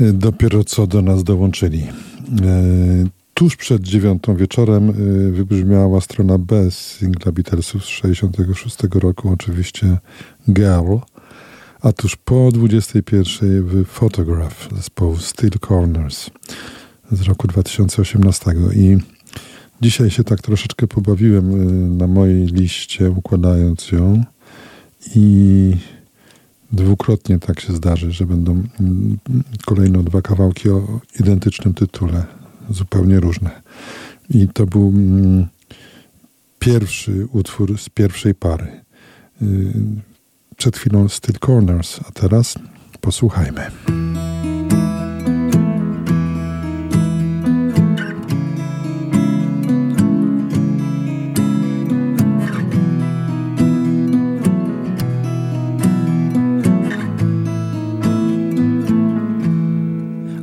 [0.00, 1.82] e, dopiero co do nas dołączyli.
[1.82, 4.92] E, Tuż przed dziewiątą wieczorem
[5.32, 9.98] wybrzmiała strona B z singla Beatlesów z 66 roku, oczywiście
[10.48, 10.96] Girl,
[11.80, 16.30] a tuż po 21 w Photograph zespołu Steel Corners
[17.12, 18.98] z roku 2018 i
[19.80, 24.24] Dzisiaj się tak troszeczkę pobawiłem y, na mojej liście, układając ją
[25.14, 25.72] i
[26.72, 29.18] dwukrotnie tak się zdarzy, że będą mm,
[29.66, 32.26] kolejno dwa kawałki o identycznym tytule,
[32.70, 33.50] zupełnie różne.
[34.30, 35.46] I to był mm,
[36.58, 38.66] pierwszy utwór z pierwszej pary.
[39.42, 39.72] Y,
[40.56, 42.54] Przed chwilą Steel Corners, a teraz
[43.00, 43.70] posłuchajmy.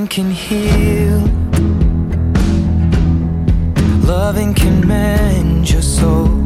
[0.00, 1.18] Loving can heal.
[4.06, 6.39] Loving can mend your soul.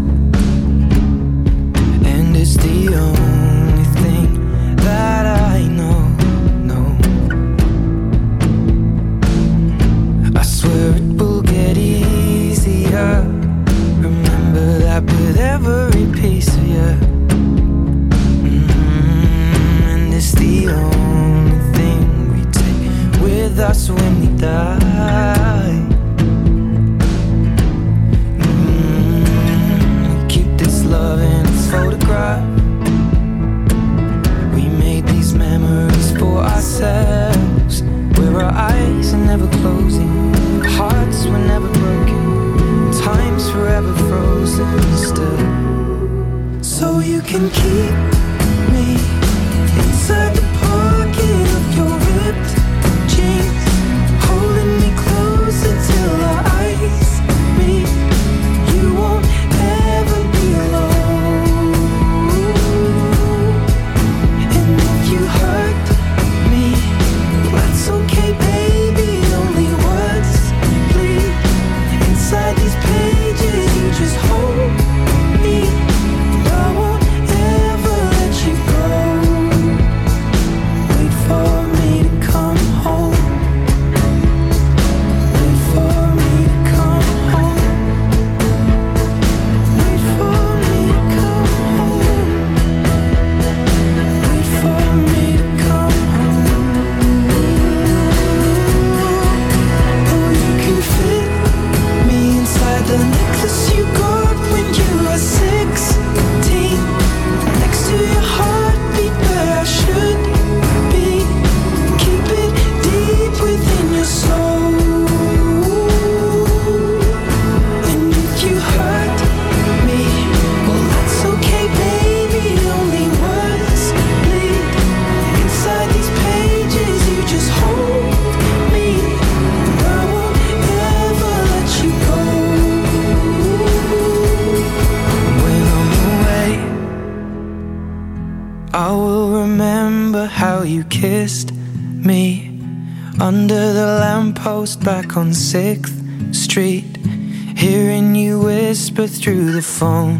[149.78, 150.18] Phone.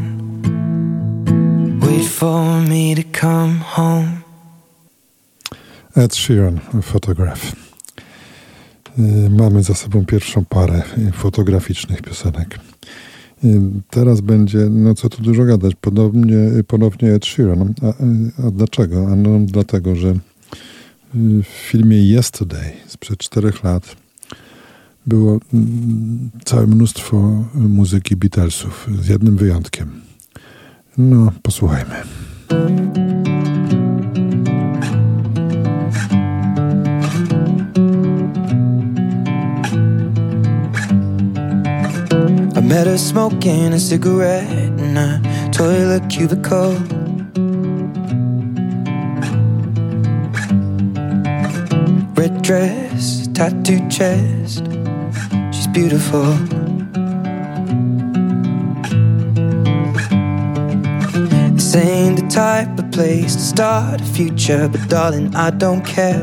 [1.81, 4.09] Wait for me to come home.
[5.97, 7.53] Ed Sheeran, Photograph.
[8.99, 12.59] Y, Mamy za sobą pierwszą parę y, fotograficznych piosenek.
[13.45, 13.61] Y,
[13.91, 16.37] Teraz będzie, no co tu dużo gadać, podobnie,
[16.67, 17.75] ponownie Ed Sheeran.
[17.83, 17.87] A,
[18.47, 19.09] a dlaczego?
[19.13, 20.15] A no dlatego, że
[21.15, 23.97] w filmie Yesterday sprzed czterech lat
[25.07, 30.01] było mm, całe mnóstwo muzyki Beatlesów, z jednym wyjątkiem.
[30.99, 31.95] No, posłuchajmy.
[42.57, 45.21] I met her smoking a cigarette in a
[45.53, 46.75] toilet cubicle.
[52.17, 54.74] Red dress, tattooed chest.
[55.75, 56.23] Beautiful.
[61.55, 66.23] This ain't the type of place to start a future, but darling, I don't care.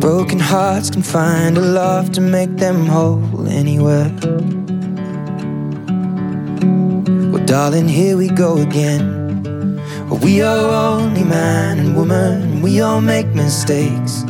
[0.00, 4.10] Broken hearts can find a love to make them whole anywhere.
[7.30, 9.14] Well, darling, here we go again.
[10.22, 14.24] We are only man and woman, and we all make mistakes.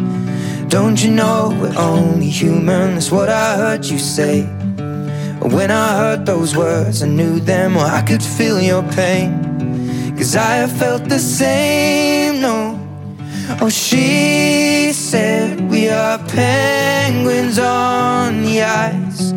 [0.68, 2.94] Don't you know we're only human?
[2.94, 4.42] That's what I heard you say.
[5.40, 9.30] When I heard those words, I knew them, or I could feel your pain.
[10.16, 12.80] Cause I have felt the same, no.
[13.60, 19.32] Oh, she said we are penguins on the ice.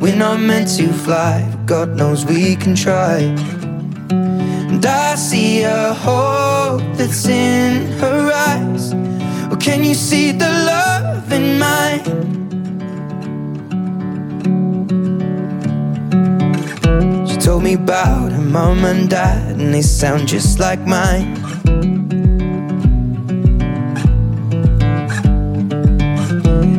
[0.00, 3.57] We're not meant to fly, but God knows we can try.
[4.78, 8.92] And I see a hope that's in her eyes.
[9.50, 12.04] Oh, can you see the love in mine?
[17.26, 21.34] She told me about her mom and dad, and they sound just like mine.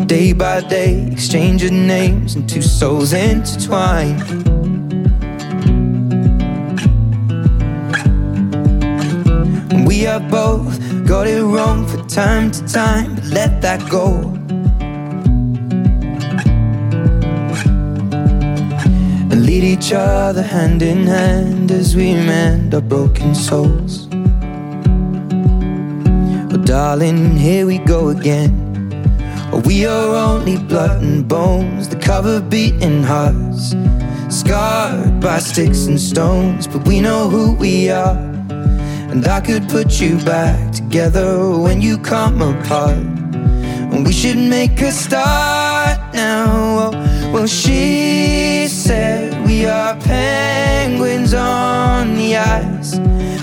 [0.07, 4.48] Day by day, exchanging names and two souls intertwined.
[9.89, 14.17] We have both got it wrong from time to time, but let that go.
[19.31, 24.07] And lead each other hand in hand as we mend our broken souls.
[26.53, 28.53] Oh, darling, here we go again.
[29.51, 33.73] Oh, we are only blood and bones, the cover beating hearts,
[34.29, 38.28] scarred by sticks and stones, but we know who we are.
[39.11, 42.97] And I could put you back together when you come apart.
[43.91, 46.91] And we should make a start now.
[47.33, 52.99] Well, she said we are penguins on the ice.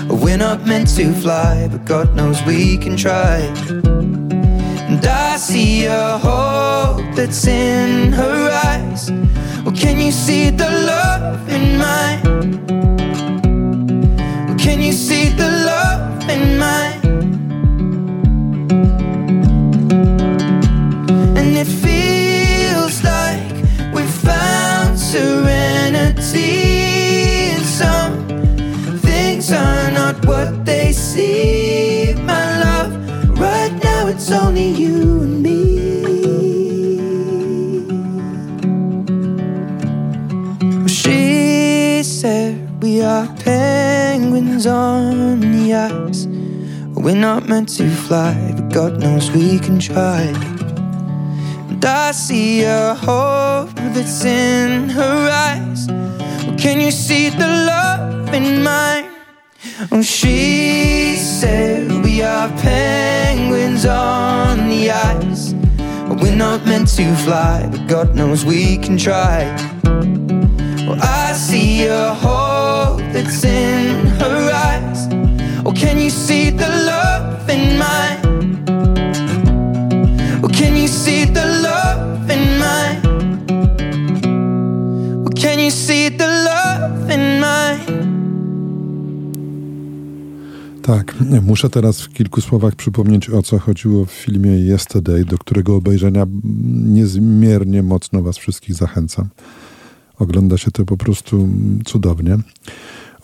[0.09, 3.39] We're not meant to fly, but God knows we can try.
[4.89, 9.11] And I see a hope that's in her eyes.
[9.63, 12.76] Well, can you see the love in mine?
[14.67, 16.99] Can you see the love in mine?
[21.37, 23.53] And it feels like
[23.95, 26.51] we found serenity.
[27.55, 28.27] And some
[28.99, 32.25] things are not what they seem.
[32.25, 32.91] My love,
[33.39, 35.46] right now it's only you and me.
[44.57, 46.25] Penguins on the ice.
[46.95, 50.21] We're not meant to fly, but God knows we can try.
[51.69, 55.87] And I see a hope that's in her eyes.
[55.87, 59.09] Well, can you see the love in mine?
[59.91, 65.53] Oh, she said we are penguins on the ice.
[66.21, 69.43] We're not meant to fly, but God knows we can try.
[70.87, 74.06] Well, I see a hope that's in.
[75.73, 78.17] Can you see the love in mine?
[80.43, 83.01] Oh, can you see the love in mine?
[85.25, 88.07] Oh, can you see the love in mine?
[90.81, 95.75] Tak, muszę teraz w kilku słowach przypomnieć o co chodziło w filmie Yesterday, do którego
[95.75, 96.25] obejrzenia
[96.85, 99.29] niezmiernie mocno Was wszystkich zachęcam.
[100.19, 101.49] Ogląda się to po prostu
[101.85, 102.37] cudownie.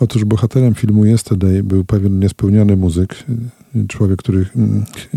[0.03, 3.23] Otóż bohaterem filmu Yesterday był pewien niespełniony muzyk,
[3.87, 5.09] człowiek, który mm, ch-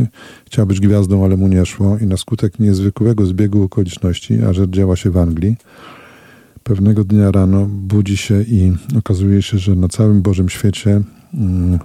[0.46, 4.70] chciał być gwiazdą, ale mu nie szło i na skutek niezwykłego zbiegu okoliczności, a rzecz
[4.70, 5.56] działa się w Anglii,
[6.62, 11.00] pewnego dnia rano budzi się i okazuje się, że na całym Bożym świecie
[11.34, 11.78] mm,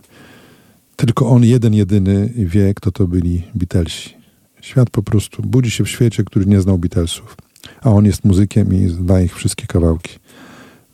[0.95, 4.09] tylko on jeden, jedyny wie, kto to byli Beatlesi.
[4.61, 7.37] Świat po prostu budzi się w świecie, który nie znał Beatlesów,
[7.81, 10.19] a on jest muzykiem i zna ich wszystkie kawałki.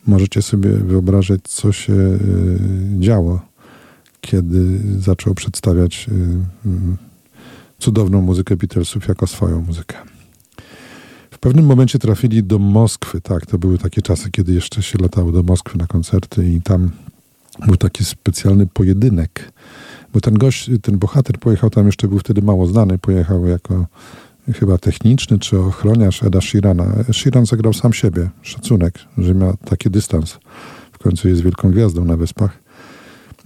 [0.08, 2.18] Możecie sobie wyobrażać, co się y,
[2.98, 3.40] działo,
[4.20, 6.66] kiedy zaczął przedstawiać y,
[7.78, 9.96] cudowną muzykę Beatlesów jako swoją muzykę.
[11.30, 15.32] W pewnym momencie trafili do Moskwy, tak, to były takie czasy, kiedy jeszcze się latało
[15.32, 16.90] do Moskwy na koncerty i tam
[17.66, 19.52] był taki specjalny pojedynek,
[20.14, 23.86] bo ten gość, ten bohater pojechał tam, jeszcze był wtedy mało znany, pojechał jako
[24.54, 26.84] chyba techniczny czy ochroniarz Eda Sheerana.
[27.12, 30.38] Sheeran zagrał sam siebie, szacunek, że ma taki dystans.
[30.92, 32.58] W końcu jest wielką gwiazdą na Wyspach.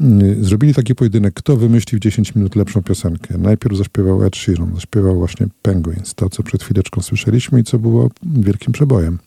[0.00, 3.38] Y, Zrobili taki pojedynek, kto wymyślił 10 minut lepszą piosenkę.
[3.38, 8.10] Najpierw zaśpiewał Ed Sheeran, zaśpiewał właśnie Penguins, to co przed chwileczką słyszeliśmy i co było
[8.22, 9.18] wielkim przebojem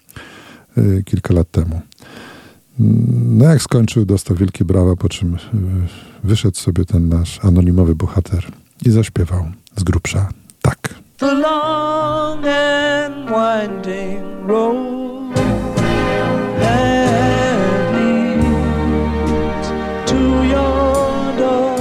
[0.78, 1.82] y, kilka lat temu.
[3.26, 5.38] No jak skończył, dostał wielkie brawa, po czym y,
[6.24, 8.46] wyszedł sobie ten nasz anonimowy bohater
[8.86, 9.46] i zaśpiewał
[9.76, 10.30] z grubsza
[10.62, 11.05] tak.
[11.18, 15.34] The long and winding road
[16.60, 19.68] that leads
[20.12, 21.78] to your door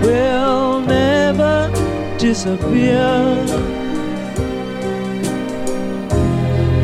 [0.00, 1.72] will never
[2.18, 3.44] disappear.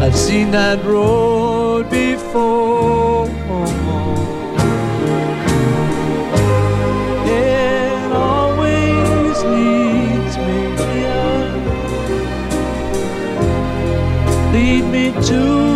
[0.02, 3.26] I've seen that road before.
[14.96, 15.75] Me to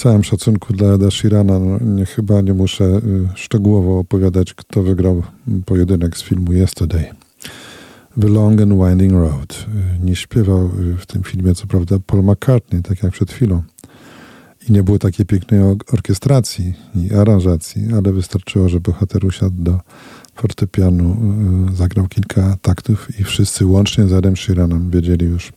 [0.00, 3.00] całym szacunku dla Eda Sheerana, no, nie, chyba nie muszę y,
[3.34, 5.22] szczegółowo opowiadać, kto wygrał
[5.66, 7.04] pojedynek z filmu Yesterday.
[8.20, 9.66] The Long and Winding Road.
[9.96, 13.62] Y, Nie śpiewał y, w tym filmie, co prawda, Paul McCartney, tak jak przed chwilą.
[14.68, 19.80] I nie było takiej pięknej or- orkiestracji i aranżacji, ale wystarczyło, że bohater usiadł do
[20.34, 21.16] fortepianu,
[21.72, 25.52] y, zagrał kilka taktów i wszyscy łącznie z Adam Sheeranem wiedzieli już,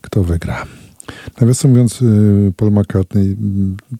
[0.00, 0.66] kto wygra.
[1.40, 3.36] Nawiasem mówiąc, y, Paul McCartney, y,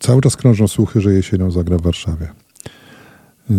[0.00, 2.28] cały czas krążą słuchy, że jesienią zagra w Warszawie.
[3.50, 3.54] Y,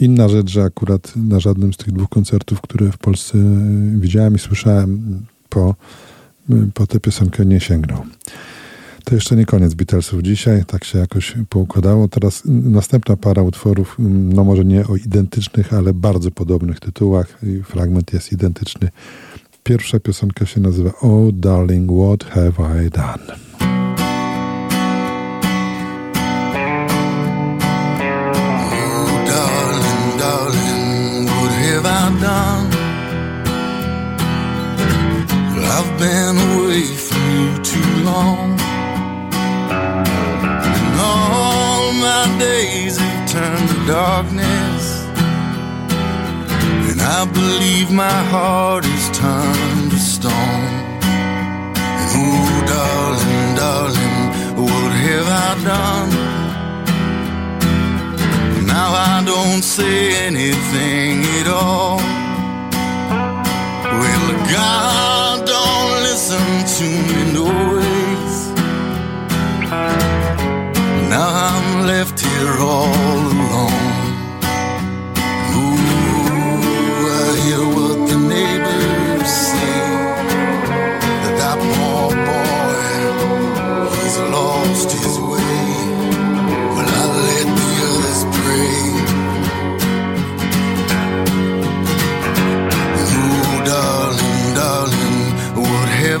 [0.00, 3.38] Inna rzecz, że akurat na żadnym z tych dwóch koncertów, które w Polsce
[3.94, 5.74] widziałem i słyszałem, po,
[6.74, 8.02] po tę piosenkę nie sięgnął.
[9.04, 12.08] To jeszcze nie koniec Beatlesów dzisiaj, tak się jakoś poukładało.
[12.08, 13.96] Teraz następna para utworów,
[14.34, 17.38] no może nie o identycznych, ale bardzo podobnych tytułach.
[17.64, 18.88] Fragment jest identyczny.
[19.66, 23.46] Pierwsza piosenka się nazywa Oh Darling, What Have I Done?
[43.86, 45.04] darkness.
[46.90, 48.84] And I believe my heart
[49.26, 50.66] turned to stone.
[52.00, 54.16] And oh, darling, darling,
[54.62, 56.12] what have I done?
[58.74, 59.96] Now I don't say
[60.28, 61.98] anything at all.
[64.00, 64.28] Well,
[64.58, 66.46] God don't listen
[66.76, 68.36] to me no ways.
[71.14, 73.25] Now I'm left here all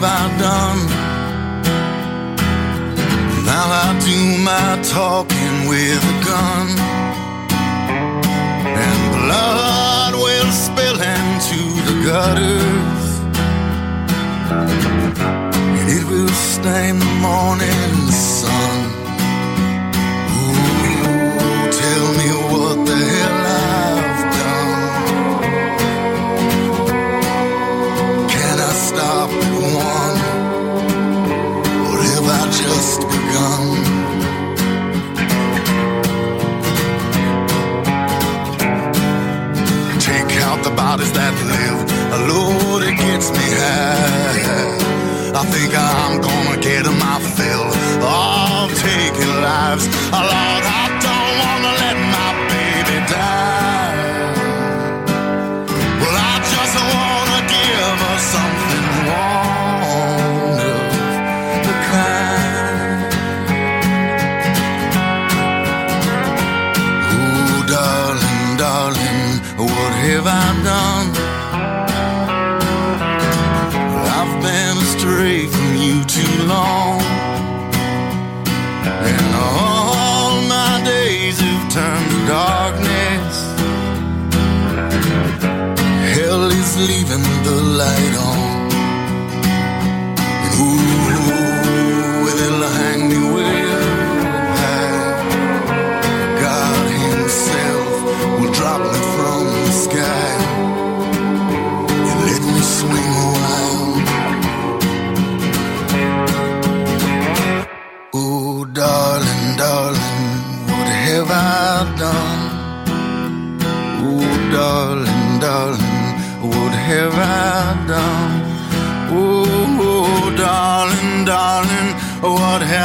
[0.06, 0.82] I done?
[3.44, 4.18] Now I do
[4.50, 6.66] my talking with a gun.
[8.84, 13.04] And blood will spill into the gutters.
[15.78, 17.94] And it will stain the morning
[18.32, 18.76] sun.
[20.38, 23.35] Ooh, tell me what the hell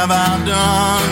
[0.02, 1.10] have I done?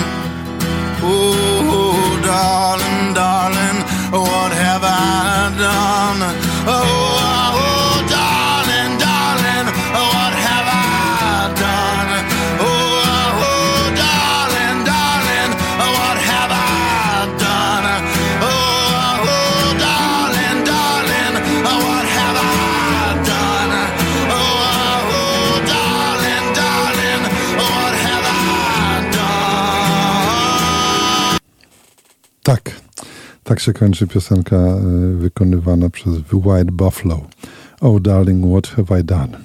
[1.00, 3.78] Oh, darling, darling,
[4.10, 6.09] what have I done?
[33.60, 37.20] Się kończy piosenka y, wykonywana przez The White Buffalo.
[37.80, 39.38] Oh darling, what have I done?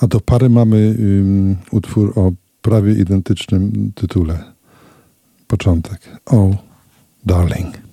[0.00, 2.32] A do pary mamy ym, utwór o
[2.62, 4.44] prawie identycznym tytule.
[5.46, 6.20] Początek.
[6.26, 6.56] Oh,
[7.26, 7.85] darling,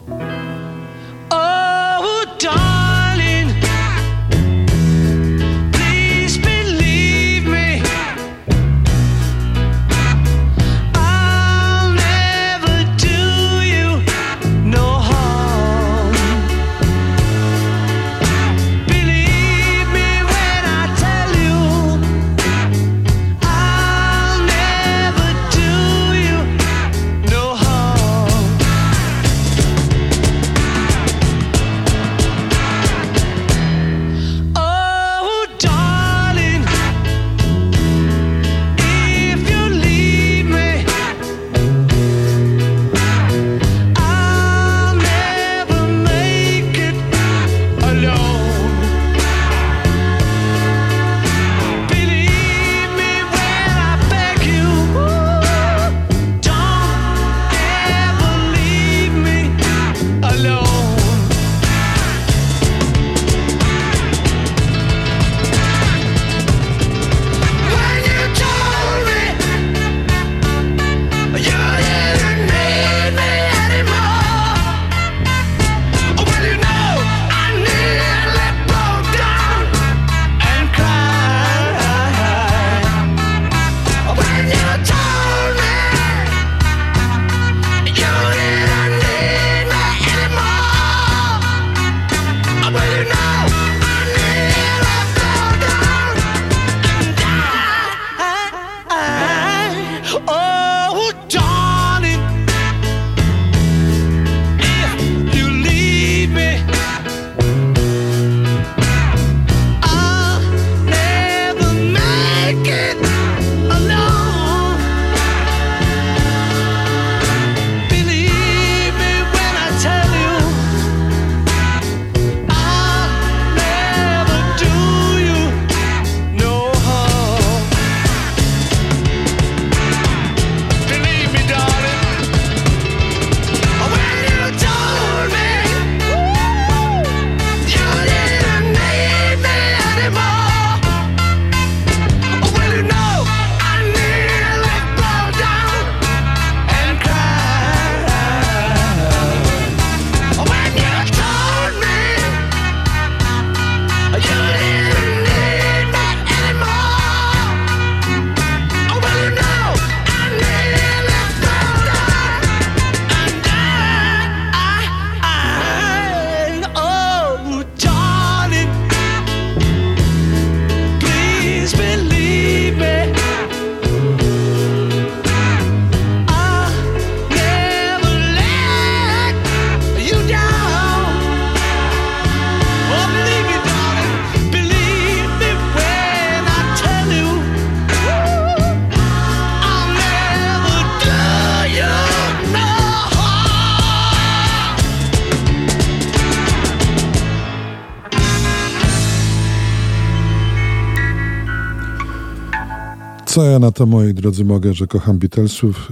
[203.34, 205.90] Co ja na to, moi drodzy, mogę, że kocham Beatlesów,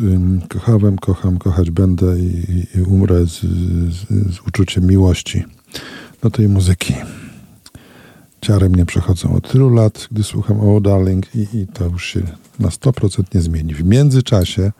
[0.49, 5.43] kochałem, kocham, kochać będę i, i, umrę z, z, z uczuciem miłości
[6.21, 6.93] do tej muzyki.
[8.41, 12.21] Ciary mnie przechodzą od tylu lat, gdy słucham o Darling i, i to już się
[12.59, 13.73] na 100% nie zmieni.
[13.73, 14.71] W międzyczasie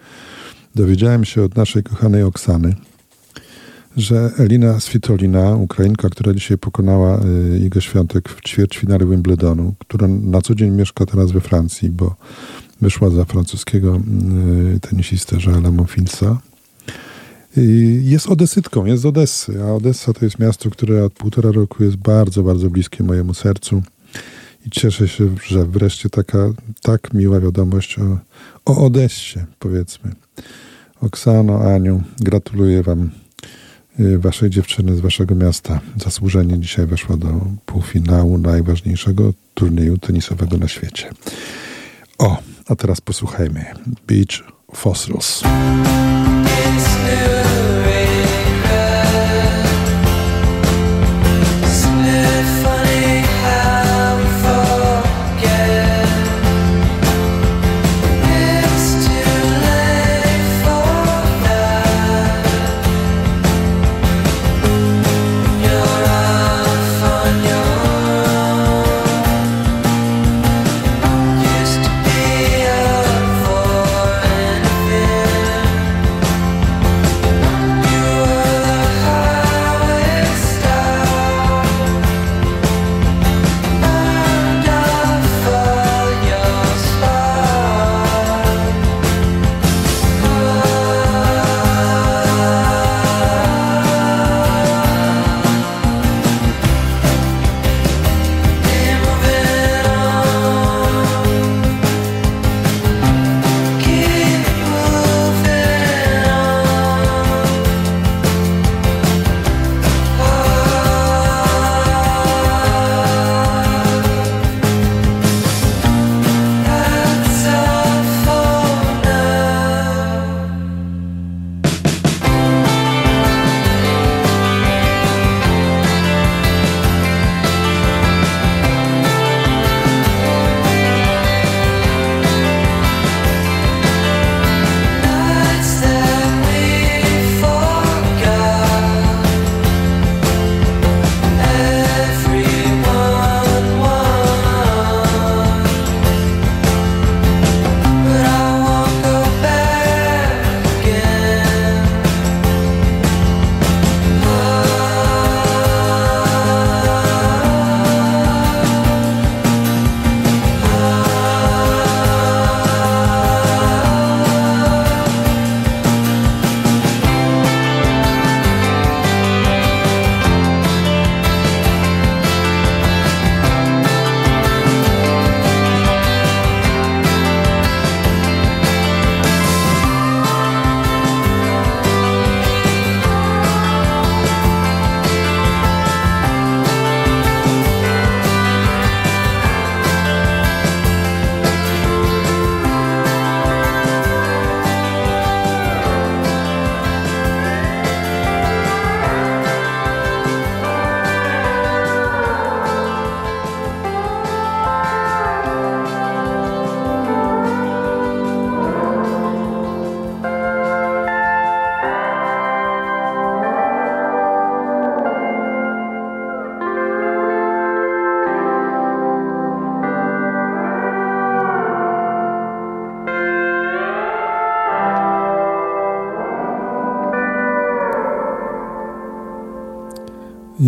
[0.75, 2.75] dowiedziałem się od naszej kochanej Oksany,
[3.97, 7.19] że Elina Svitolina, Ukrainka, która dzisiaj pokonała
[7.55, 12.15] y, Igę Świątek w ćwierćfinale Wimbledonu, która na co dzień mieszka teraz we Francji, bo
[12.81, 14.01] wyszła za francuskiego
[14.75, 16.41] y, tenisistę Joela Monfilsa.
[17.57, 21.83] Y, Jest odesytką, jest z Odessy, a Odessa to jest miasto, które od półtora roku
[21.83, 23.83] jest bardzo, bardzo bliskie mojemu sercu.
[24.65, 26.37] I cieszę się, że wreszcie taka
[26.81, 28.17] tak miła wiadomość o,
[28.65, 30.11] o Odessie, powiedzmy.
[31.01, 33.20] Oksano, Aniu, gratuluję Wam y,
[34.17, 35.79] Waszej dziewczyny z Waszego miasta.
[35.97, 37.27] Zasłużenie dzisiaj weszła do
[37.65, 41.09] półfinału najważniejszego turnieju tenisowego na świecie.
[42.17, 42.37] O,
[42.67, 43.65] a teraz posłuchajmy.
[44.07, 44.43] Beach
[44.75, 45.41] Fossils.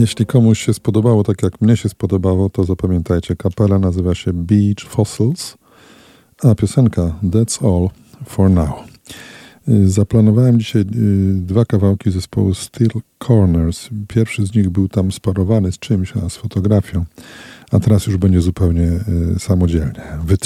[0.04, 4.90] Jeśli komuś się spodobało tak jak mnie się spodobało, to zapamiętajcie, kapela nazywa się Beach
[4.90, 5.58] Fossils,
[6.44, 7.90] a piosenka That's All
[8.26, 8.70] For Now.
[9.70, 10.86] Y, Zaplanowałem dzisiaj y,
[11.34, 12.90] dwa kawałki zespołu Steel
[13.28, 13.90] Corners.
[14.08, 17.06] Pierwszy z nich był tam sparowany z czymś, a z fotografią,
[17.72, 18.88] a teraz już będzie zupełnie
[19.36, 20.04] y, samodzielnie.
[20.28, 20.38] The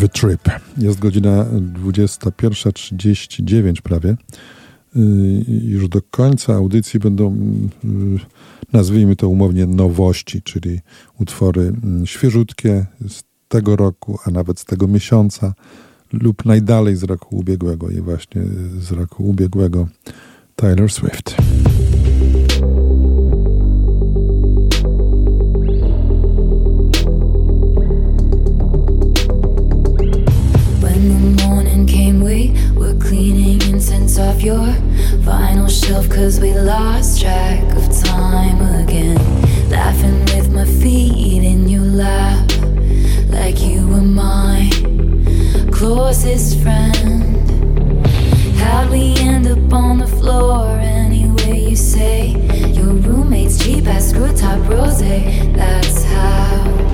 [0.00, 0.48] The Trip.
[0.78, 4.10] Jest godzina 21.39 prawie.
[4.10, 4.16] Y,
[5.48, 7.36] już do końca audycji będą,
[7.84, 7.88] y,
[8.72, 10.80] nazwijmy to umownie, nowości, czyli
[11.20, 15.54] utwory mm, świeżutkie z tego roku, a nawet z tego miesiąca
[16.12, 18.42] lub najdalej z roku ubiegłego i właśnie
[18.78, 19.88] z roku ubiegłego
[20.56, 21.36] Taylor Swift.
[34.42, 34.74] your
[35.22, 39.16] vinyl shelf cause we lost track of time again.
[39.70, 42.50] Laughing with my feet in your lap
[43.28, 44.68] like you were my
[45.70, 47.48] closest friend.
[48.58, 51.60] How'd we end up on the floor anyway?
[51.70, 52.30] You say
[52.72, 56.91] your roommate's cheap ass screw top rose that's how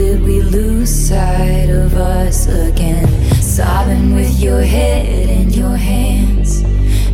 [0.00, 3.06] did we lose sight of us again?
[3.34, 6.64] Sobbing with your head in your hands.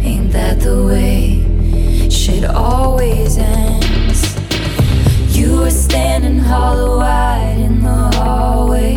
[0.06, 1.42] Ain't that the way
[2.08, 4.20] shit always ends?
[5.36, 8.94] You were standing hollow eyed in the hallway.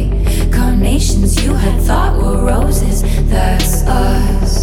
[0.52, 4.59] Carnations you had thought were roses, that's us.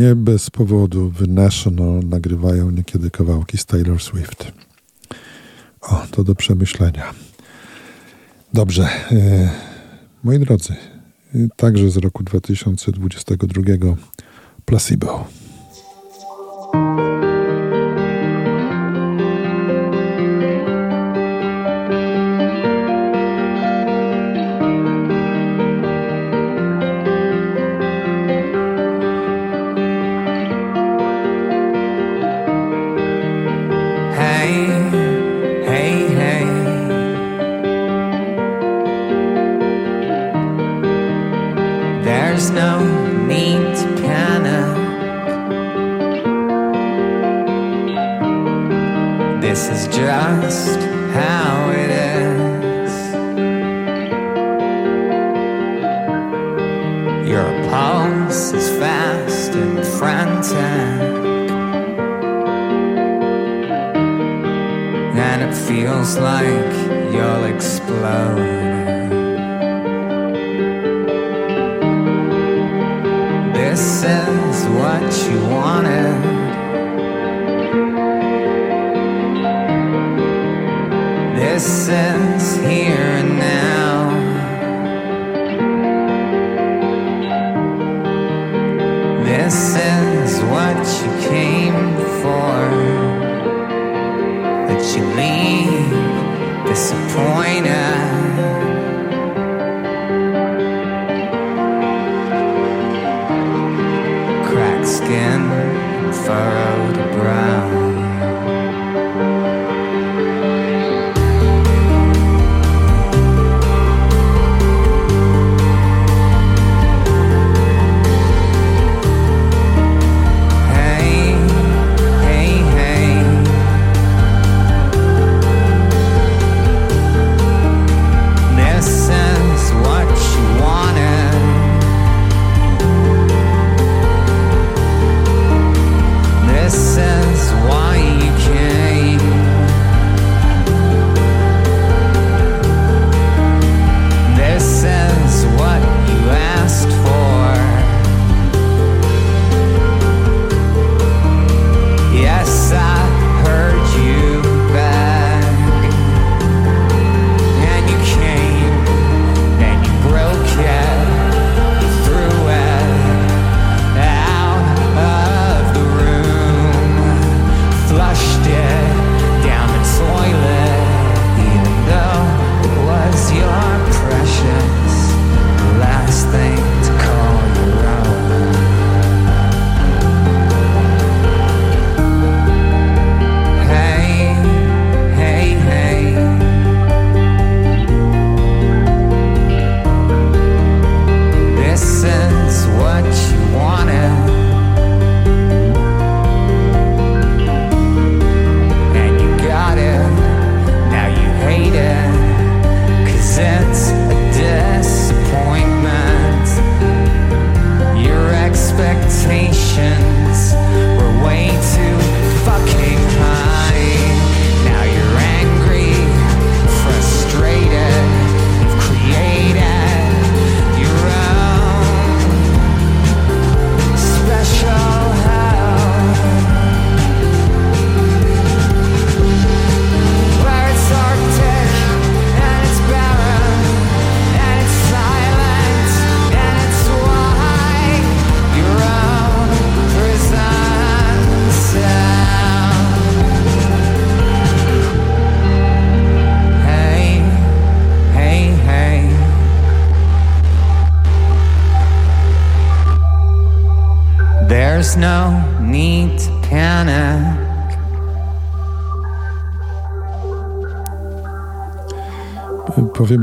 [0.00, 4.52] nie bez powodu w National nagrywają niekiedy kawałki z Taylor Swift.
[5.80, 7.14] O, to do przemyślenia.
[8.54, 8.88] Dobrze.
[9.12, 9.50] E,
[10.24, 10.74] moi drodzy,
[11.34, 13.96] e, także z roku 2022
[14.64, 15.39] Placebo.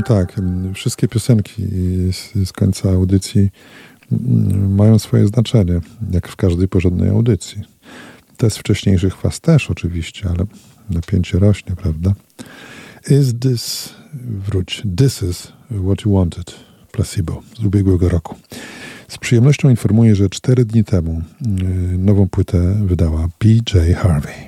[0.08, 0.40] tak.
[0.74, 1.62] Wszystkie piosenki
[2.12, 3.50] z, z końca audycji
[4.12, 5.80] mm, mają swoje znaczenie,
[6.10, 7.62] jak w każdej porządnej audycji.
[8.36, 10.44] Te z wcześniejszych faz też oczywiście, ale
[10.90, 12.14] napięcie rośnie, prawda?
[13.10, 13.94] Is this,
[14.24, 15.52] wróć, this is
[15.84, 16.54] what you wanted,
[16.92, 18.36] placebo z ubiegłego roku.
[19.08, 24.47] Z przyjemnością informuję, że cztery dni temu mm, nową płytę wydała PJ Harvey.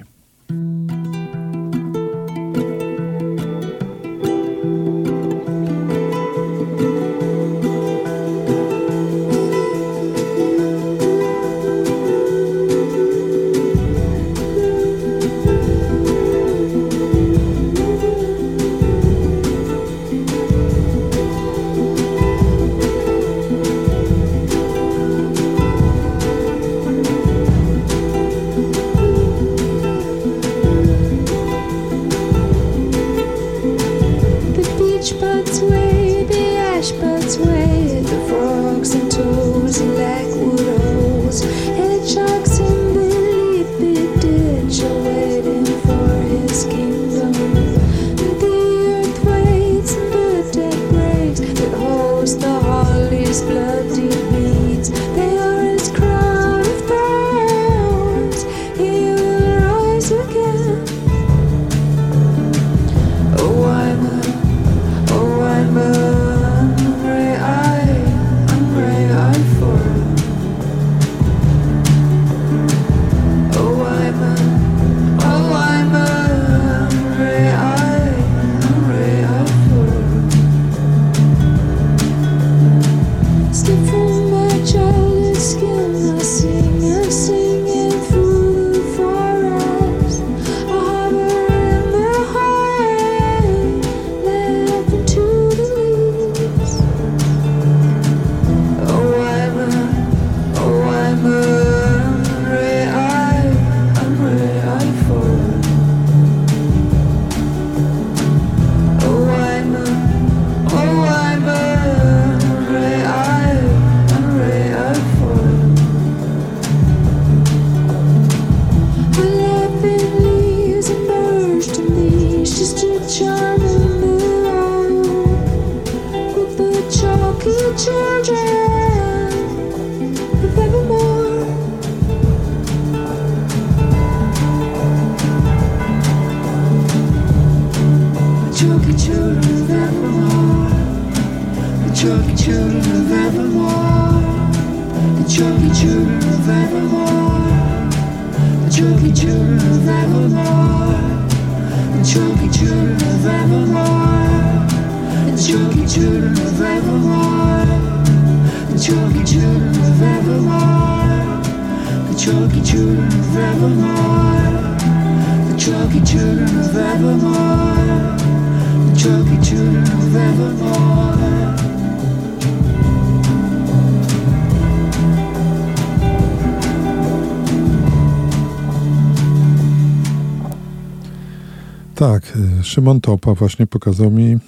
[182.70, 184.38] Szymon Topa właśnie pokazał mi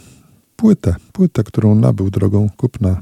[0.56, 3.00] płytę, płytę, którą nabył drogą kupna.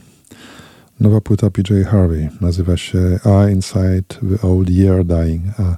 [1.01, 3.19] Nowa płyta PJ Harvey nazywa się
[3.49, 5.77] I Inside the Old Year Dying, a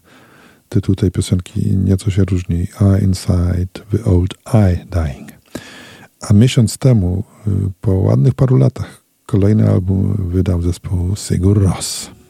[0.69, 2.63] tytuł tej piosenki nieco się różni.
[2.63, 5.33] I Inside the Old I Dying.
[6.21, 7.51] A miesiąc temu, y,
[7.81, 12.22] po ładnych paru latach, kolejny album wydał zespół Sigur Rós.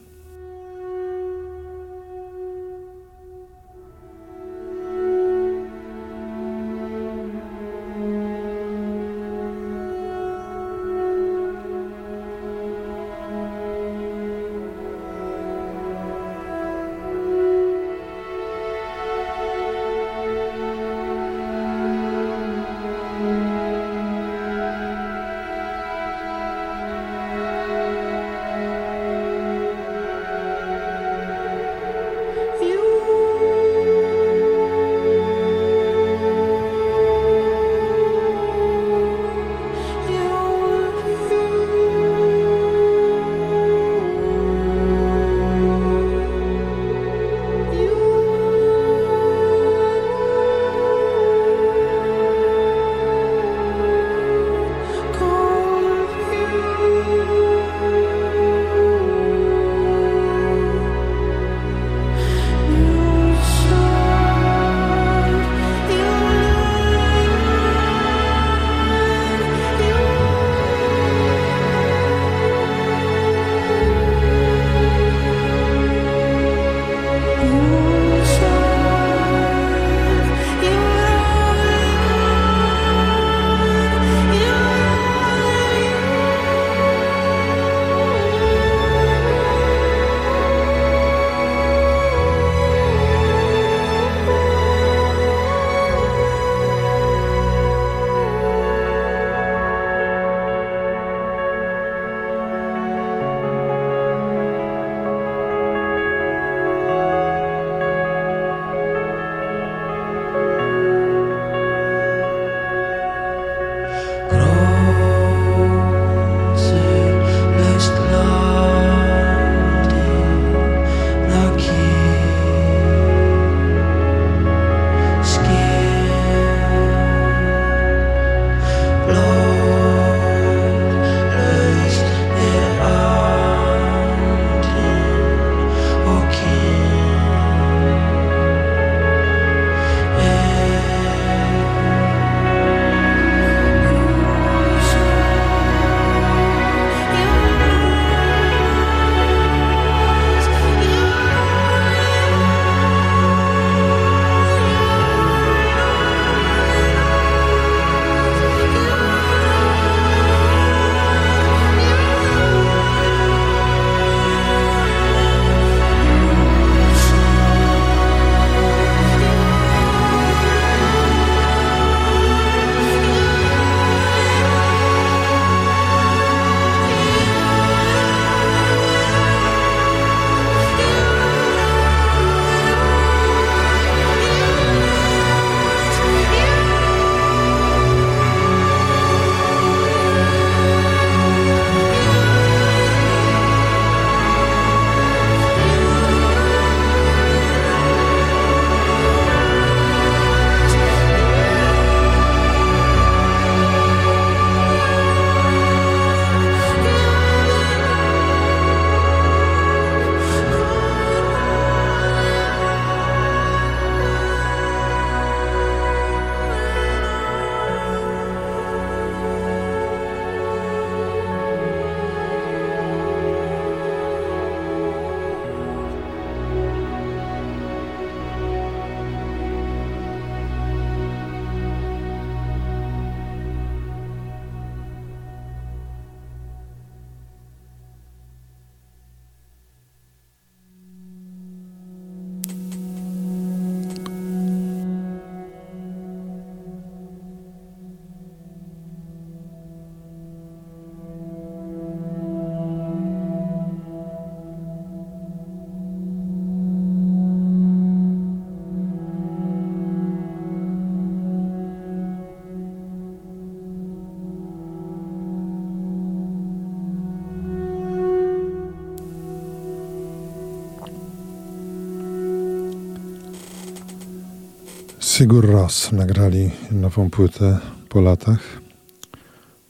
[275.32, 278.60] Sigur Ros nagrali nową płytę po latach.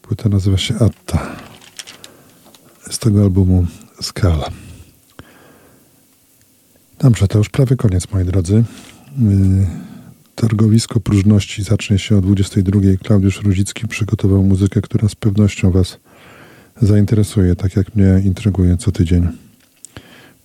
[0.02, 1.36] Płyta nazywa się Atta.
[2.90, 3.66] Z tego albumu
[4.00, 4.48] Skala.
[6.98, 8.64] Dobrze, to już prawie koniec, moi drodzy.
[9.18, 9.66] Yy,
[10.34, 12.80] targowisko próżności zacznie się o 22.
[13.04, 15.98] Klaudiusz Ruzicki przygotował muzykę, która z pewnością Was
[16.80, 19.28] zainteresuje, tak jak mnie intryguje co tydzień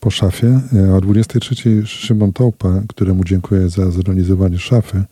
[0.07, 0.59] po szafie.
[0.73, 5.03] E, o 23 Szymon Tołpa, któremu dziękuję za zorganizowanie szafy,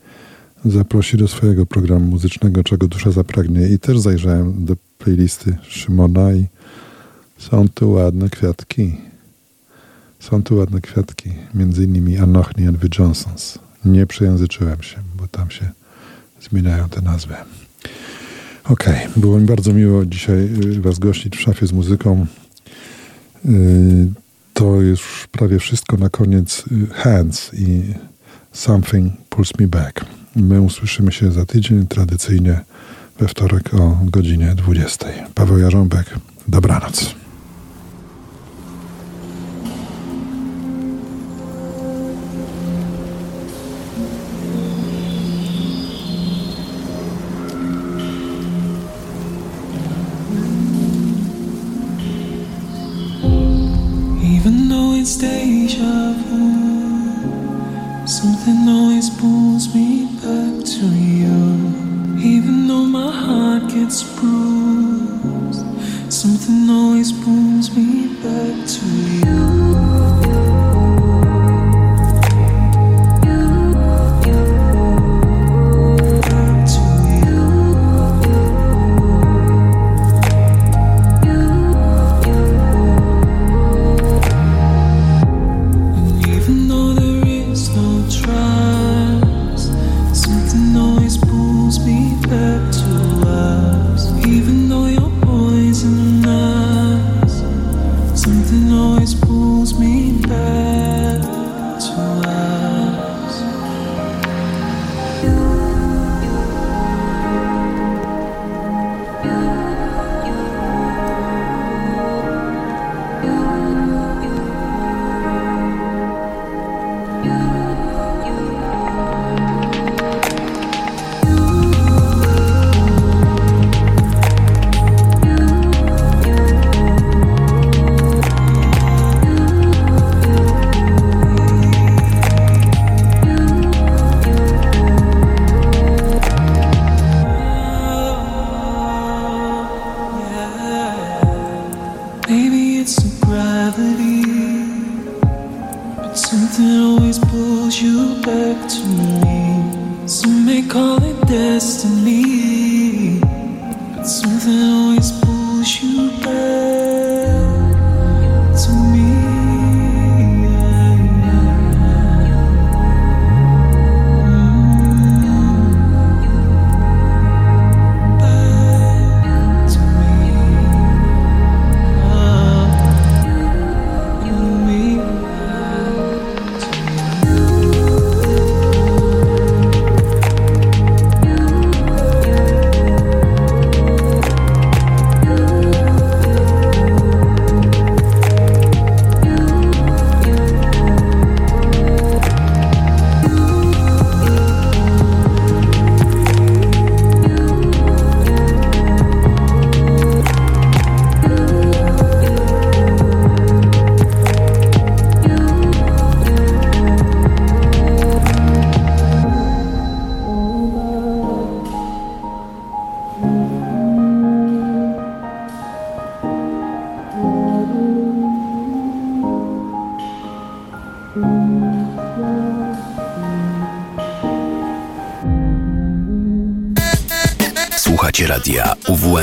[0.66, 6.46] zaprosi do swojego programu muzycznego Czego Dusza Zapragnie i też zajrzałem do playlisty Szymona i
[7.38, 8.98] są tu ładne kwiatki.
[10.20, 13.60] Są tu ładne kwiatki, między innymi Anochni and the Johnsons.
[13.86, 15.70] Nie przejęzyczyłem się, bo tam się
[16.50, 17.34] zmieniają te nazwy.
[18.64, 19.10] Okej, okay.
[19.18, 22.26] było mi bardzo miło dzisiaj y, Was gościć w szafie z muzyką.
[24.56, 27.94] To już prawie wszystko na koniec y, Hands i
[28.52, 30.06] Something Pulls Me Back.
[30.36, 32.60] My usłyszymy się za tydzień, tradycyjnie
[33.20, 35.08] we wtorek o godzinie 20.
[35.36, 36.16] Paweł Jarząbek,
[36.48, 37.16] dobranoc.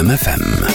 [0.02, 0.71] Słuchacie